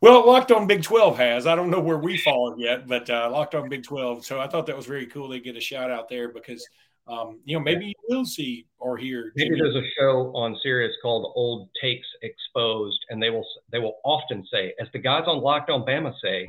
Well, 0.00 0.26
Locked 0.26 0.50
On 0.50 0.66
Big 0.66 0.82
12 0.82 1.16
has. 1.18 1.46
I 1.46 1.54
don't 1.54 1.70
know 1.70 1.80
where 1.80 1.98
we 1.98 2.16
fall 2.16 2.56
yet, 2.58 2.88
but 2.88 3.08
uh, 3.08 3.28
Locked 3.30 3.54
On 3.54 3.68
Big 3.68 3.84
12. 3.84 4.24
So 4.26 4.40
I 4.40 4.48
thought 4.48 4.66
that 4.66 4.76
was 4.76 4.86
very 4.86 5.06
cool. 5.06 5.28
They 5.28 5.38
get 5.40 5.56
a 5.56 5.60
shout 5.60 5.90
out 5.90 6.08
there 6.08 6.28
because– 6.28 6.66
um, 7.08 7.40
you 7.44 7.56
know, 7.56 7.62
maybe 7.62 7.86
you 7.86 7.94
will 8.08 8.24
see 8.24 8.66
or 8.78 8.96
hear. 8.96 9.32
Maybe 9.34 9.56
there's 9.56 9.74
a 9.74 9.82
show 9.98 10.32
on 10.34 10.56
Sirius 10.62 10.92
called 11.02 11.32
Old 11.34 11.68
Takes 11.80 12.06
Exposed, 12.22 12.98
and 13.10 13.20
they 13.20 13.30
will 13.30 13.46
they 13.70 13.78
will 13.78 13.96
often 14.04 14.46
say, 14.52 14.74
as 14.80 14.88
the 14.92 15.00
guys 15.00 15.24
on 15.26 15.38
Locked 15.40 15.70
On 15.70 15.84
Bama 15.84 16.14
say, 16.22 16.48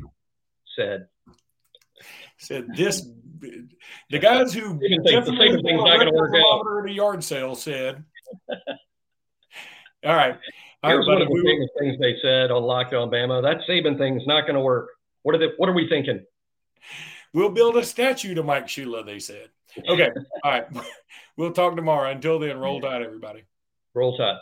said 0.76 1.08
said 2.38 2.68
this. 2.76 3.08
The 4.10 4.20
guys 4.20 4.54
who 4.54 4.80
definitely 4.80 5.50
things 5.50 5.84
not 5.84 5.98
going 5.98 6.08
to 6.08 6.13
work 6.13 6.34
out. 6.36 6.63
At 6.84 6.89
a 6.89 6.94
yard 6.94 7.24
sale 7.24 7.56
said. 7.56 8.06
All 10.06 10.16
right. 10.16 10.38
Here's 10.84 11.08
one 11.08 11.22
of 11.22 11.28
the 11.28 11.41
biggest 11.43 11.72
things 11.80 11.98
they 12.00 12.17
said 12.22 12.52
on 12.52 12.63
Locked 12.63 12.93
On 12.93 13.10
Bama. 13.10 13.41
That 13.41 13.62
Saban 13.67 13.98
thing's 13.98 14.28
not 14.28 14.41
going 14.41 14.56
to 14.56 14.62
work. 14.62 14.89
What 15.22 15.34
are 15.36 15.38
they? 15.38 15.50
What 15.58 15.69
are 15.69 15.74
we 15.74 15.88
thinking? 15.88 16.26
We'll 17.34 17.50
build 17.50 17.78
a 17.78 17.84
statue 17.84 18.36
to 18.36 18.43
Mike 18.43 18.67
Shula. 18.67 19.06
They 19.06 19.19
said. 19.19 19.50
Okay. 19.88 20.10
All 20.43 20.52
right. 20.52 20.65
We'll 21.38 21.54
talk 21.54 21.76
tomorrow. 21.76 22.12
Until 22.12 22.38
then, 22.38 22.58
roll 22.60 22.82
tide, 22.82 23.02
everybody. 23.02 23.43
Roll 23.93 24.17
tide. 24.17 24.38